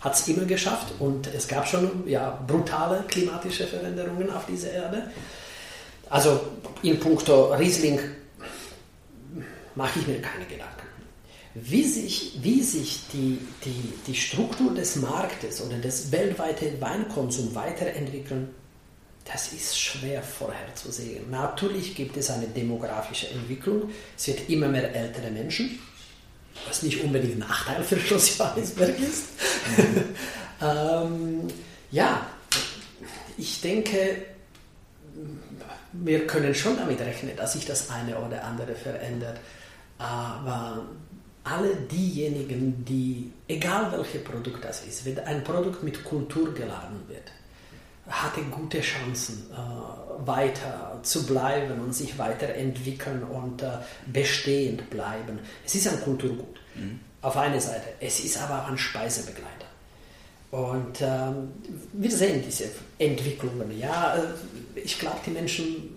Hat 0.00 0.14
es 0.14 0.26
immer 0.28 0.44
geschafft 0.44 0.94
und 0.98 1.26
es 1.34 1.46
gab 1.46 1.68
schon 1.68 2.08
ja, 2.08 2.42
brutale 2.46 3.04
klimatische 3.06 3.66
Veränderungen 3.66 4.30
auf 4.30 4.46
dieser 4.46 4.72
Erde. 4.72 5.10
Also 6.08 6.40
in 6.82 6.98
puncto 6.98 7.52
Riesling 7.54 7.98
mache 9.74 9.98
ich 10.00 10.06
mir 10.06 10.20
keine 10.20 10.46
Gedanken. 10.46 10.80
Wie 11.54 11.84
sich, 11.84 12.38
wie 12.42 12.62
sich 12.62 13.00
die, 13.12 13.38
die, 13.64 13.92
die 14.06 14.14
Struktur 14.14 14.72
des 14.72 14.96
Marktes 14.96 15.60
oder 15.60 15.76
des 15.78 16.10
weltweiten 16.12 16.80
Weinkonsums 16.80 17.54
weiterentwickeln, 17.54 18.48
das 19.32 19.52
ist 19.52 19.78
schwer 19.78 20.22
vorherzusehen. 20.22 21.30
Natürlich 21.30 21.94
gibt 21.94 22.16
es 22.16 22.30
eine 22.30 22.46
demografische 22.48 23.28
Entwicklung. 23.28 23.90
Es 24.16 24.26
wird 24.26 24.48
immer 24.48 24.68
mehr 24.68 24.94
ältere 24.94 25.30
Menschen, 25.30 25.78
was 26.66 26.82
nicht 26.82 27.02
unbedingt 27.02 27.34
ein 27.34 27.38
Nachteil 27.40 27.82
für 27.82 27.98
Schloss 28.00 28.38
Johannesberg 28.38 28.98
ist. 28.98 29.26
ähm, 30.62 31.46
ja, 31.90 32.26
ich 33.36 33.60
denke, 33.60 34.26
wir 35.92 36.26
können 36.26 36.54
schon 36.54 36.76
damit 36.76 37.00
rechnen, 37.00 37.36
dass 37.36 37.52
sich 37.52 37.66
das 37.66 37.90
eine 37.90 38.18
oder 38.18 38.44
andere 38.44 38.74
verändert. 38.74 39.38
Aber 39.98 40.86
alle 41.44 41.76
diejenigen, 41.76 42.84
die, 42.84 43.32
egal 43.48 43.92
welches 43.92 44.24
Produkt 44.24 44.64
das 44.64 44.84
ist, 44.84 45.04
wenn 45.04 45.18
ein 45.20 45.44
Produkt 45.44 45.82
mit 45.82 46.02
Kultur 46.04 46.52
geladen 46.54 47.02
wird, 47.08 47.30
hatte 48.10 48.42
gute 48.42 48.80
Chancen, 48.80 49.50
äh, 49.52 50.26
weiter 50.26 50.98
zu 51.02 51.26
bleiben 51.26 51.80
und 51.80 51.94
sich 51.94 52.18
weiterentwickeln 52.18 53.22
und 53.22 53.62
äh, 53.62 53.78
bestehend 54.06 54.90
bleiben. 54.90 55.38
Es 55.64 55.74
ist 55.74 55.88
ein 55.88 56.00
Kulturgut, 56.02 56.60
mhm. 56.74 57.00
auf 57.22 57.36
einer 57.36 57.60
Seite. 57.60 57.88
Es 58.00 58.20
ist 58.20 58.38
aber 58.38 58.62
auch 58.62 58.68
ein 58.68 58.78
Speisebegleiter. 58.78 59.66
Und 60.50 61.00
ähm, 61.00 61.52
wir 61.92 62.10
sehen 62.10 62.42
diese 62.44 62.64
Entwicklungen. 62.98 63.78
Ja, 63.78 64.16
äh, 64.16 64.80
ich 64.80 64.98
glaube, 64.98 65.20
die 65.24 65.30
Menschen 65.30 65.96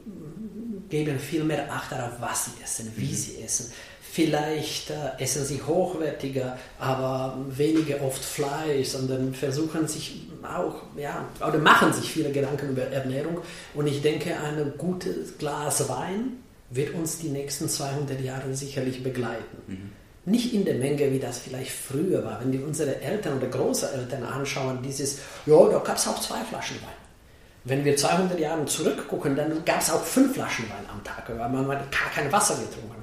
geben 0.90 1.20
viel 1.20 1.44
mehr 1.44 1.72
Acht 1.74 1.92
darauf, 1.92 2.14
was 2.20 2.46
sie 2.46 2.64
essen, 2.64 2.94
wie 2.96 3.08
mhm. 3.08 3.16
sie 3.16 3.42
essen. 3.42 3.72
Vielleicht 4.14 4.92
äh, 4.92 5.10
essen 5.18 5.44
sie 5.44 5.60
hochwertiger, 5.60 6.56
aber 6.78 7.36
weniger 7.50 8.00
oft 8.04 8.24
Fleisch, 8.24 8.90
sondern 8.90 9.34
versuchen 9.34 9.88
sich 9.88 10.28
auch, 10.44 10.84
ja, 10.96 11.26
oder 11.40 11.58
machen 11.58 11.92
sich 11.94 12.12
viele 12.12 12.32
Gedanken 12.32 12.70
über 12.70 12.84
Ernährung. 12.84 13.40
Und 13.74 13.88
ich 13.88 14.04
denke, 14.04 14.38
ein 14.40 14.74
gutes 14.78 15.40
Glas 15.40 15.90
Wein 15.90 16.34
wird 16.70 16.94
uns 16.94 17.18
die 17.18 17.30
nächsten 17.30 17.68
200 17.68 18.22
Jahre 18.22 18.54
sicherlich 18.54 19.02
begleiten. 19.02 19.58
Mhm. 19.66 20.32
Nicht 20.32 20.54
in 20.54 20.64
der 20.64 20.76
Menge, 20.76 21.12
wie 21.12 21.20
das 21.20 21.40
vielleicht 21.40 21.72
früher 21.72 22.24
war. 22.24 22.40
Wenn 22.40 22.54
wir 22.54 22.64
unsere 22.68 23.02
Eltern 23.02 23.38
oder 23.38 23.48
Großeltern 23.48 24.22
anschauen, 24.22 24.78
dieses, 24.84 25.22
ja, 25.48 25.58
da 25.70 25.80
gab 25.80 25.98
es 25.98 26.08
auch 26.08 26.22
zwei 26.22 26.44
Flaschen 26.44 26.78
Wein. 26.84 27.04
Wenn 27.64 27.84
wir 27.84 27.98
200 27.98 28.40
Jahre 28.40 28.64
zurückgucken, 28.66 29.36
dann 29.36 29.66
gab 29.66 29.82
es 29.82 29.90
auch 29.90 30.04
fünf 30.04 30.36
Flaschen 30.36 30.66
Wein 30.70 30.86
am 30.92 31.04
Tag, 31.04 31.28
weil 31.28 31.50
man 31.50 31.68
gar 31.68 32.12
kein 32.14 32.32
Wasser 32.32 32.54
getrunken 32.54 33.03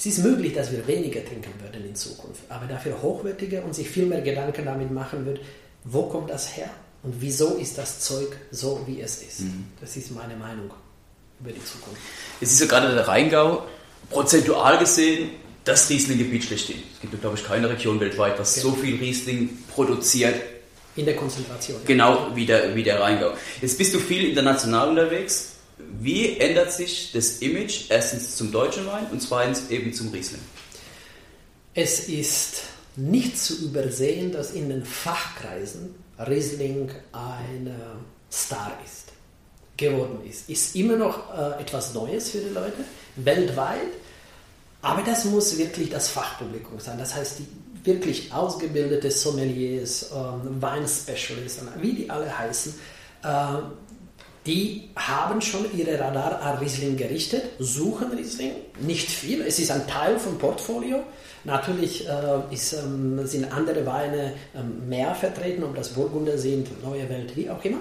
Es 0.00 0.06
ist 0.06 0.24
möglich, 0.24 0.54
dass 0.54 0.72
wir 0.72 0.86
weniger 0.86 1.22
trinken 1.22 1.52
würden 1.60 1.84
in 1.86 1.94
Zukunft, 1.94 2.40
aber 2.48 2.64
dafür 2.64 3.02
hochwertiger 3.02 3.62
und 3.62 3.74
sich 3.74 3.86
viel 3.86 4.06
mehr 4.06 4.22
Gedanken 4.22 4.64
damit 4.64 4.90
machen 4.90 5.26
wird, 5.26 5.40
wo 5.84 6.04
kommt 6.04 6.30
das 6.30 6.56
her 6.56 6.70
und 7.02 7.16
wieso 7.20 7.56
ist 7.56 7.76
das 7.76 8.00
Zeug 8.00 8.34
so, 8.50 8.80
wie 8.86 9.02
es 9.02 9.22
ist. 9.22 9.40
Mhm. 9.40 9.66
Das 9.78 9.94
ist 9.98 10.10
meine 10.12 10.36
Meinung. 10.36 10.70
über 11.38 11.52
die 11.52 11.62
Zukunft. 11.62 12.00
Es 12.40 12.50
ist 12.50 12.60
ja 12.60 12.66
gerade 12.66 12.94
der 12.94 13.06
Rheingau, 13.06 13.66
prozentual 14.08 14.78
gesehen, 14.78 15.32
das 15.64 15.90
Riesling-Gebiet 15.90 16.44
schlechthin. 16.44 16.82
Es 16.94 17.00
gibt, 17.02 17.20
glaube 17.20 17.36
ich, 17.36 17.44
keine 17.44 17.68
Region 17.68 18.00
weltweit, 18.00 18.38
was 18.38 18.54
genau. 18.54 18.70
so 18.70 18.76
viel 18.76 18.96
Riesling 18.96 19.50
produziert. 19.68 20.36
In 20.96 21.04
der 21.04 21.16
Konzentration. 21.16 21.78
Genau 21.84 22.34
wie 22.34 22.46
der, 22.46 22.74
wie 22.74 22.82
der 22.82 23.00
Rheingau. 23.00 23.32
Jetzt 23.60 23.76
bist 23.76 23.92
du 23.92 23.98
viel 23.98 24.30
international 24.30 24.88
unterwegs. 24.88 25.56
Wie 26.00 26.38
ändert 26.38 26.72
sich 26.72 27.12
das 27.12 27.38
Image 27.38 27.90
erstens 27.90 28.36
zum 28.36 28.52
deutschen 28.52 28.86
Wein 28.86 29.06
und 29.10 29.20
zweitens 29.20 29.70
eben 29.70 29.92
zum 29.92 30.10
Riesling? 30.10 30.40
Es 31.74 32.08
ist 32.08 32.62
nicht 32.96 33.38
zu 33.38 33.64
übersehen, 33.64 34.32
dass 34.32 34.52
in 34.52 34.68
den 34.68 34.84
Fachkreisen 34.84 35.94
Riesling 36.18 36.90
ein 37.12 37.74
Star 38.30 38.78
ist, 38.84 39.12
geworden 39.76 40.20
ist. 40.28 40.48
Ist 40.48 40.76
immer 40.76 40.96
noch 40.96 41.34
äh, 41.34 41.60
etwas 41.60 41.94
Neues 41.94 42.30
für 42.30 42.38
die 42.38 42.52
Leute, 42.52 42.84
weltweit, 43.16 43.92
aber 44.82 45.02
das 45.02 45.24
muss 45.24 45.58
wirklich 45.58 45.90
das 45.90 46.08
Fachpublikum 46.08 46.78
sein. 46.80 46.98
Das 46.98 47.14
heißt, 47.14 47.40
die 47.40 47.46
wirklich 47.84 48.32
ausgebildete 48.32 49.10
Sommeliers, 49.10 50.10
ähm, 50.14 50.60
Weinspecialisten, 50.60 51.68
wie 51.80 51.92
die 51.92 52.10
alle 52.10 52.38
heißen, 52.38 52.74
äh, 53.22 53.26
die 54.46 54.88
haben 54.96 55.40
schon 55.42 55.66
ihre 55.76 55.98
Radar 55.98 56.40
an 56.40 56.58
Riesling 56.58 56.96
gerichtet, 56.96 57.42
suchen 57.58 58.10
Riesling, 58.12 58.52
nicht 58.80 59.10
viel, 59.10 59.42
es 59.42 59.58
ist 59.58 59.70
ein 59.70 59.86
Teil 59.86 60.18
vom 60.18 60.38
Portfolio. 60.38 61.00
Natürlich 61.44 62.06
äh, 62.06 62.54
ist, 62.54 62.74
ähm, 62.74 63.26
sind 63.26 63.50
andere 63.50 63.84
Weine 63.86 64.34
ähm, 64.54 64.88
mehr 64.88 65.14
vertreten, 65.14 65.64
ob 65.64 65.74
das 65.74 65.90
Burgunder 65.90 66.36
sind, 66.36 66.82
Neue 66.82 67.08
Welt, 67.08 67.34
wie 67.34 67.48
auch 67.48 67.64
immer. 67.64 67.80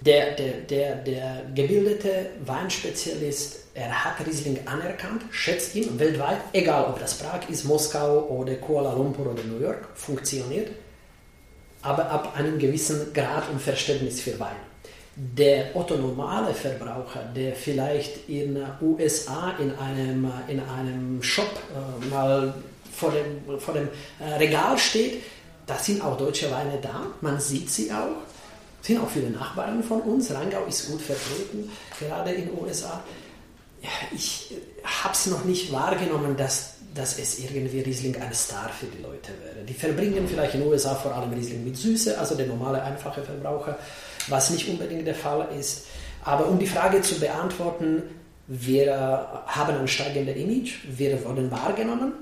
Der, 0.00 0.36
der, 0.36 0.60
der, 0.60 0.94
der 0.96 1.42
gebildete 1.54 2.30
Weinspezialist, 2.44 3.64
er 3.74 4.04
hat 4.04 4.24
Riesling 4.26 4.60
anerkannt, 4.66 5.22
schätzt 5.30 5.74
ihn 5.74 5.98
weltweit, 5.98 6.38
egal 6.52 6.84
ob 6.84 7.00
das 7.00 7.14
Prag 7.14 7.48
ist, 7.48 7.64
Moskau 7.64 8.28
oder 8.28 8.54
Kuala 8.56 8.92
Lumpur 8.92 9.32
oder 9.32 9.42
New 9.42 9.60
York, 9.60 9.88
funktioniert, 9.94 10.70
aber 11.82 12.10
ab 12.10 12.34
einem 12.36 12.58
gewissen 12.58 13.12
Grad 13.12 13.48
und 13.50 13.60
Verständnis 13.60 14.20
für 14.20 14.38
Wein. 14.38 14.67
Der 15.20 15.74
otto-normale 15.74 16.54
Verbraucher, 16.54 17.24
der 17.34 17.54
vielleicht 17.56 18.28
in 18.28 18.56
USA 18.80 19.52
in 19.58 19.74
einem, 19.76 20.30
in 20.46 20.60
einem 20.60 21.20
Shop 21.22 21.50
äh, 21.74 22.06
mal 22.06 22.54
vor 22.92 23.10
dem, 23.10 23.58
vor 23.58 23.74
dem 23.74 23.88
äh, 24.20 24.34
Regal 24.34 24.78
steht, 24.78 25.22
da 25.66 25.74
sind 25.76 26.04
auch 26.04 26.16
deutsche 26.16 26.50
Weine 26.52 26.78
da, 26.80 27.06
man 27.20 27.40
sieht 27.40 27.68
sie 27.68 27.90
auch 27.90 28.28
sind 28.80 29.00
auch 29.00 29.10
viele 29.10 29.30
Nachbarn 29.30 29.82
von 29.82 30.00
uns. 30.02 30.32
Rheingau 30.32 30.64
ist 30.66 30.88
gut 30.88 31.02
vertreten, 31.02 31.70
gerade 31.98 32.32
in 32.32 32.50
USA. 32.58 33.02
Ja, 33.82 33.90
ich 34.12 34.54
habe 34.84 35.14
es 35.14 35.26
noch 35.26 35.44
nicht 35.44 35.72
wahrgenommen, 35.72 36.36
dass, 36.36 36.74
dass 36.94 37.18
es 37.18 37.38
irgendwie 37.38 37.80
Riesling 37.80 38.16
ein 38.16 38.32
Star 38.32 38.70
für 38.70 38.86
die 38.86 39.02
Leute 39.02 39.32
wäre. 39.42 39.64
Die 39.66 39.74
verbringen 39.74 40.26
vielleicht 40.26 40.54
in 40.54 40.66
USA 40.66 40.94
vor 40.94 41.14
allem 41.14 41.32
Riesling 41.32 41.64
mit 41.64 41.76
Süße, 41.76 42.18
also 42.18 42.34
der 42.34 42.46
normale, 42.46 42.82
einfache 42.82 43.22
Verbraucher, 43.22 43.78
was 44.30 44.50
nicht 44.50 44.68
unbedingt 44.68 45.06
der 45.06 45.14
Fall 45.14 45.48
ist. 45.58 45.86
Aber 46.24 46.46
um 46.46 46.58
die 46.58 46.66
Frage 46.66 47.00
zu 47.00 47.18
beantworten, 47.18 48.02
wir 48.48 48.96
haben 49.46 49.76
ein 49.76 49.88
steigendes 49.88 50.36
Image, 50.36 50.78
wir 50.84 51.22
wurden 51.24 51.50
wahrgenommen, 51.50 52.12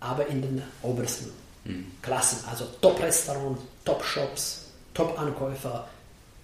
aber 0.00 0.26
in 0.26 0.42
den 0.42 0.62
obersten 0.82 1.30
mhm. 1.64 1.86
Klassen, 2.02 2.38
also 2.50 2.64
Top-Restaurants, 2.80 3.62
Top-Shops, 3.84 4.66
Top-Ankäufer, 4.94 5.88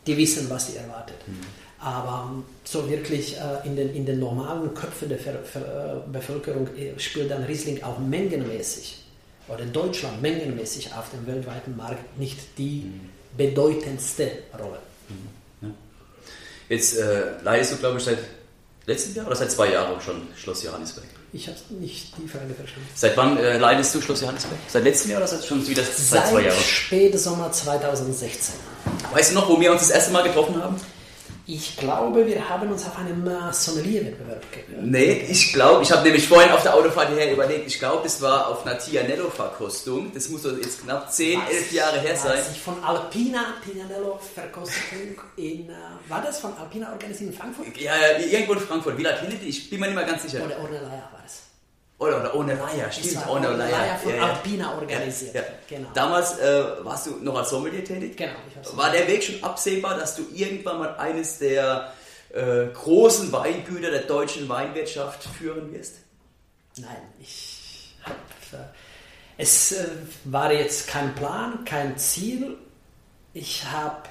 die 0.07 0.17
wissen, 0.17 0.49
was 0.49 0.69
sie 0.69 0.77
erwartet. 0.77 1.17
Mhm. 1.27 1.41
Aber 1.79 2.31
so 2.65 2.89
wirklich 2.89 3.37
äh, 3.37 3.67
in, 3.67 3.77
den, 3.77 3.95
in 3.95 4.07
den 4.07 4.19
normalen 4.19 4.73
Köpfen 4.75 5.09
der 5.09 5.19
Ver, 5.19 5.35
Ver, 5.45 6.05
äh, 6.07 6.11
Bevölkerung 6.11 6.69
äh, 6.77 6.99
spielt 6.99 7.31
dann 7.31 7.43
Riesling 7.45 7.83
auch 7.83 7.99
mengenmäßig 7.99 9.03
oder 9.49 9.65
Deutschland 9.65 10.23
mengenmäßig 10.23 10.93
auf 10.95 11.11
dem 11.11 11.27
weltweiten 11.27 11.77
Markt 11.77 12.19
nicht 12.19 12.39
die 12.59 12.85
mhm. 12.85 13.11
bedeutendste 13.37 14.31
Rolle. 14.59 14.79
Mhm. 15.09 15.69
Ja. 15.69 15.75
Jetzt 16.69 16.97
äh, 16.99 17.41
leidest 17.43 17.73
du, 17.73 17.77
glaube 17.77 17.99
ich, 17.99 18.05
seit 18.05 18.19
letztem 18.87 19.15
Jahr 19.15 19.27
oder 19.27 19.37
seit 19.37 19.51
zwei 19.51 19.73
Jahren 19.73 20.01
schon 20.01 20.23
Schloss 20.37 20.63
Johannisberg? 20.63 21.07
Ich 21.33 21.49
habe 21.49 21.59
nicht 21.81 22.13
die 22.17 22.29
Frage 22.29 22.55
verstanden. 22.55 22.89
Seit 22.95 23.17
wann 23.17 23.37
äh, 23.37 23.59
leidest 23.59 23.95
du 23.95 24.01
Schloss 24.01 24.21
Johannisberg? 24.21 24.59
Seit 24.69 24.85
letztem 24.85 25.11
Jahr 25.11 25.21
oder 25.21 25.29
seit 25.29 25.45
schon 25.45 25.67
wieder 25.67 25.83
seit, 25.83 25.95
seit 25.97 26.29
zwei 26.29 26.43
Jahren? 26.43 26.63
Spätsommer 26.63 27.53
2016. 27.53 28.55
Weißt 29.13 29.33
du 29.33 29.35
noch, 29.35 29.49
wo 29.49 29.61
wir 29.61 29.73
uns 29.73 29.83
das 29.83 29.91
erste 29.91 30.13
Mal 30.13 30.23
getroffen 30.23 30.63
haben? 30.63 30.77
Ich 31.49 31.77
glaube, 31.77 32.27
wir 32.27 32.49
haben 32.49 32.73
uns 32.73 32.85
auf 32.87 32.99
einem 32.99 33.31
Sommelierwettbewerb 33.53 34.43
gehört. 34.51 34.83
Nee, 34.83 35.27
ich 35.31 35.53
glaube, 35.53 35.85
ich 35.85 35.93
habe 35.93 36.03
nämlich 36.03 36.27
vorhin 36.27 36.51
auf 36.51 36.63
der 36.65 36.75
Autofahrt 36.75 37.11
hierher 37.11 37.33
überlegt, 37.33 37.69
ich 37.69 37.79
glaube, 37.79 38.05
es 38.05 38.21
war 38.21 38.49
auf 38.49 38.67
einer 38.67 38.77
Tianello-Verkostung. 38.77 40.11
Das 40.13 40.29
muss 40.29 40.43
jetzt 40.43 40.83
knapp 40.83 41.13
10, 41.13 41.41
11 41.49 41.73
Jahre 41.73 42.01
her 42.01 42.17
sein. 42.17 42.41
Ich 42.53 42.61
von 42.61 42.83
Alpina 42.83 43.55
Tianello-Verkostung 43.65 45.21
in. 45.37 45.71
Äh, 45.71 45.75
war 46.09 46.21
das 46.21 46.41
von 46.41 46.53
Alpina 46.59 46.91
organisiert 46.91 47.31
in 47.31 47.37
Frankfurt? 47.37 47.77
Ja, 47.77 47.93
irgendwo 48.19 48.55
in 48.55 48.61
Frankfurt. 48.61 48.99
Wie 48.99 49.03
lange 49.05 49.19
Ich 49.47 49.71
bin 49.71 49.79
mir 49.79 49.87
nicht 49.87 49.95
mehr 49.95 50.05
ganz 50.05 50.25
sicher. 50.25 50.45
Oder 50.45 50.59
Ornelaya 50.59 51.09
war 51.13 51.23
es. 51.25 51.46
Oder, 51.99 52.21
oder 52.21 52.35
ohne 52.35 52.55
Leier, 52.55 52.93
stimmt, 52.93 53.27
ohne 53.27 53.49
Leier. 53.49 53.71
Leier 53.71 53.97
von 53.97 54.15
ja, 54.15 54.27
Alpina 54.27 54.75
organisiert. 54.75 55.35
Ja, 55.35 55.41
ja. 55.41 55.47
Genau. 55.67 55.89
Damals 55.95 56.39
äh, 56.39 56.65
warst 56.83 57.07
du 57.07 57.17
noch 57.23 57.37
als 57.37 57.49
Sommelier 57.49 57.85
tätig. 57.85 58.19
Genau. 58.19 58.35
War 58.73 58.93
der 58.93 59.09
Weg 59.09 59.25
schon 59.25 59.43
absehbar, 59.43 59.97
dass 59.97 60.15
du 60.15 60.27
irgendwann 60.35 60.79
mal 60.79 60.97
eines 60.97 61.39
der 61.39 61.93
äh, 62.35 62.67
großen 62.67 63.33
Weingüter 63.33 63.91
der 63.91 64.03
deutschen 64.03 64.47
Weinwirtschaft 64.47 65.25
führen 65.25 65.73
wirst? 65.73 65.95
Nein, 66.77 66.99
ich 67.19 67.95
habe. 68.03 68.17
Äh, 68.53 68.67
es 69.39 69.73
äh, 69.73 69.87
war 70.25 70.53
jetzt 70.53 70.89
kein 70.89 71.15
Plan, 71.15 71.65
kein 71.65 71.97
Ziel. 71.97 72.57
Ich 73.33 73.65
habe 73.65 74.09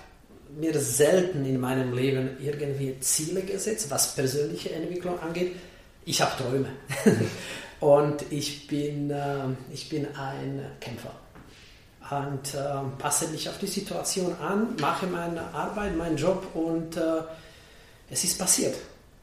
mir 0.58 0.80
selten 0.80 1.46
in 1.46 1.60
meinem 1.60 1.94
Leben 1.94 2.38
irgendwie 2.40 3.00
Ziele 3.00 3.42
gesetzt, 3.42 3.90
was 3.90 4.16
persönliche 4.16 4.72
Entwicklung 4.72 5.20
angeht. 5.20 5.56
Ich 6.06 6.22
habe 6.22 6.32
Träume. 6.42 6.70
Und 7.80 8.32
ich 8.32 8.68
bin, 8.68 9.10
äh, 9.12 9.38
ich 9.74 9.90
bin 9.90 10.08
ein 10.16 10.66
Kämpfer 10.80 11.12
und 12.10 12.54
äh, 12.54 13.00
passe 13.00 13.28
mich 13.30 13.50
auf 13.50 13.58
die 13.58 13.68
Situation 13.68 14.36
an, 14.40 14.76
mache 14.80 15.08
meine 15.08 15.42
Arbeit, 15.54 15.96
meinen 15.96 16.18
Job 16.18 16.46
und 16.54 16.98
äh, 16.98 17.22
es 18.10 18.24
ist 18.24 18.38
passiert, 18.38 18.76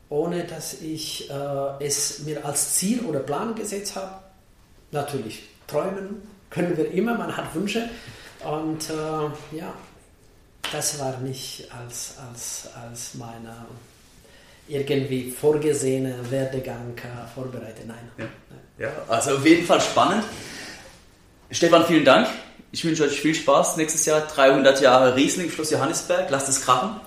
ohne 0.09 0.45
dass 0.45 0.81
ich 0.81 1.31
äh, 1.31 1.85
es 1.85 2.21
mir 2.21 2.45
als 2.45 2.75
Ziel 2.75 3.01
oder 3.05 3.21
Plan 3.21 3.55
gesetzt 3.55 3.95
habe. 3.95 4.15
Natürlich, 4.91 5.45
träumen 5.67 6.23
können 6.51 6.77
wir 6.77 6.91
immer, 6.91 7.17
man 7.17 7.37
hat 7.37 7.55
Wünsche 7.55 7.89
und 8.45 8.91
äh, 8.91 9.57
ja, 9.57 9.73
das 10.73 10.99
war 10.99 11.19
nicht 11.19 11.69
als, 11.73 12.17
als, 12.19 12.69
als 12.75 13.15
meine 13.15 13.67
irgendwie 14.69 15.31
vorgesehene 15.31 16.31
Werdegang 16.31 16.97
äh, 16.99 17.35
vorbereitet. 17.35 17.87
Nein. 17.87 18.11
Ja. 18.19 18.25
Ja, 18.79 18.91
also 19.09 19.37
auf 19.37 19.47
jeden 19.47 19.67
Fall 19.67 19.81
spannend. 19.81 20.25
Stefan, 21.51 21.87
vielen 21.87 22.05
Dank. 22.05 22.29
Ich 22.71 22.85
wünsche 22.85 23.05
euch 23.05 23.21
viel 23.21 23.35
Spaß. 23.35 23.77
Nächstes 23.77 24.07
Jahr 24.07 24.23
300 24.23 24.81
Jahre 24.81 25.15
Riesling, 25.15 25.51
Schloss 25.51 25.71
Johannisberg. 25.71 26.31
Lasst 26.31 26.49
es 26.49 26.63
krachen. 26.63 27.01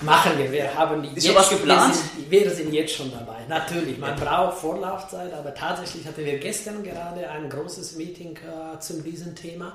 Machen 0.00 0.32
wir. 0.36 0.52
Wir 0.52 0.74
haben 0.74 1.04
Ist 1.14 1.26
jetzt, 1.26 1.36
was 1.36 1.48
geplant? 1.48 1.94
Wir 2.28 2.40
sind, 2.40 2.50
wir 2.50 2.50
sind, 2.50 2.72
jetzt 2.72 2.94
schon 2.94 3.10
dabei. 3.10 3.38
Natürlich, 3.48 3.96
man 3.98 4.18
ja. 4.18 4.24
braucht 4.24 4.58
Vorlaufzeit, 4.58 5.32
aber 5.32 5.54
tatsächlich 5.54 6.06
hatten 6.06 6.24
wir 6.24 6.38
gestern 6.38 6.82
gerade 6.82 7.30
ein 7.30 7.48
großes 7.48 7.96
Meeting 7.96 8.36
äh, 8.36 8.78
zum 8.80 9.02
diesem 9.02 9.34
Thema, 9.34 9.72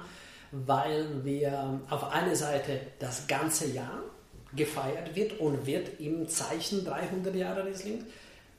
weil 0.52 1.08
wir 1.24 1.80
auf 1.90 2.12
einer 2.12 2.36
Seite 2.36 2.82
das 3.00 3.26
ganze 3.28 3.68
Jahr 3.68 4.04
gefeiert 4.54 5.16
wird 5.16 5.40
und 5.40 5.66
wird 5.66 6.00
im 6.00 6.28
Zeichen 6.28 6.86
300 6.86 7.34
Jahre 7.34 7.66
Riesling. 7.66 8.06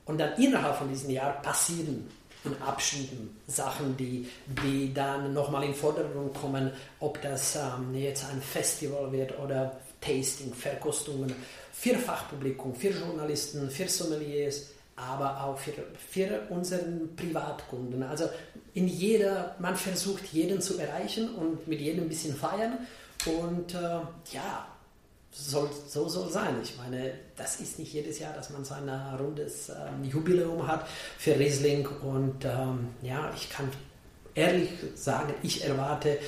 Und 0.05 0.17
dann 0.17 0.33
innerhalb 0.33 0.75
von 0.77 0.89
diesem 0.89 1.11
Jahr 1.11 1.41
passieren 1.41 2.09
in 2.45 2.61
Abschnitten 2.61 3.35
Sachen, 3.47 3.95
die, 3.97 4.27
die 4.63 4.93
dann 4.93 5.33
nochmal 5.33 5.63
in 5.63 5.73
Vordergrund 5.73 6.33
kommen, 6.33 6.71
ob 6.99 7.21
das 7.21 7.55
ähm, 7.55 7.95
jetzt 7.95 8.25
ein 8.25 8.41
Festival 8.41 9.11
wird 9.11 9.37
oder 9.39 9.79
Tasting, 10.01 10.53
Verkostungen 10.53 11.33
für 11.71 11.95
Fachpublikum, 11.95 12.75
für 12.75 12.89
Journalisten, 12.89 13.69
für 13.69 13.87
Sommeliers, 13.87 14.67
aber 14.95 15.43
auch 15.43 15.57
für, 15.57 15.73
für 15.97 16.41
unseren 16.49 17.15
Privatkunden. 17.15 18.03
Also 18.03 18.29
in 18.73 18.87
jeder, 18.87 19.55
man 19.59 19.75
versucht 19.75 20.25
jeden 20.31 20.61
zu 20.61 20.77
erreichen 20.77 21.33
und 21.35 21.67
mit 21.67 21.81
jedem 21.81 22.03
ein 22.03 22.09
bisschen 22.09 22.35
feiern. 22.35 22.77
Und 23.25 23.73
äh, 23.73 23.99
ja, 24.31 24.67
soll, 25.33 25.69
so 25.87 26.07
soll 26.07 26.29
sein. 26.29 26.55
Ich 26.63 26.77
meine, 26.77 27.13
das 27.35 27.59
ist 27.59 27.79
nicht 27.79 27.93
jedes 27.93 28.19
Jahr, 28.19 28.33
dass 28.33 28.49
man 28.51 28.63
so 28.63 28.75
ein 28.75 28.89
rundes 29.19 29.69
ähm, 29.69 30.09
Jubiläum 30.09 30.65
hat 30.67 30.87
für 31.17 31.37
Riesling. 31.37 31.87
Und 31.87 32.45
ähm, 32.45 32.89
ja, 33.01 33.31
ich 33.35 33.49
kann 33.49 33.69
ehrlich 34.35 34.69
sagen, 34.95 35.33
ich 35.41 35.65
erwarte, 35.65 36.19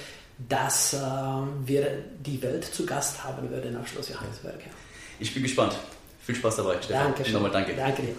dass 0.50 0.94
äh, 0.94 0.98
wir 0.98 2.04
die 2.26 2.42
Welt 2.42 2.66
zu 2.66 2.86
Gast 2.86 3.24
haben 3.24 3.50
würden 3.50 3.74
nach 3.74 3.88
Schloss 3.88 4.10
Johannesberg. 4.10 4.60
Ich 5.20 5.34
bin 5.34 5.44
gespannt. 5.44 5.76
Viel 6.26 6.36
Spaß 6.36 6.56
dabei, 6.58 6.82
Stefan. 6.82 7.14
Danke. 7.16 7.32
Nochmal 7.32 7.52
danke. 7.52 7.76
Danke 7.76 8.02
dir. 8.02 8.14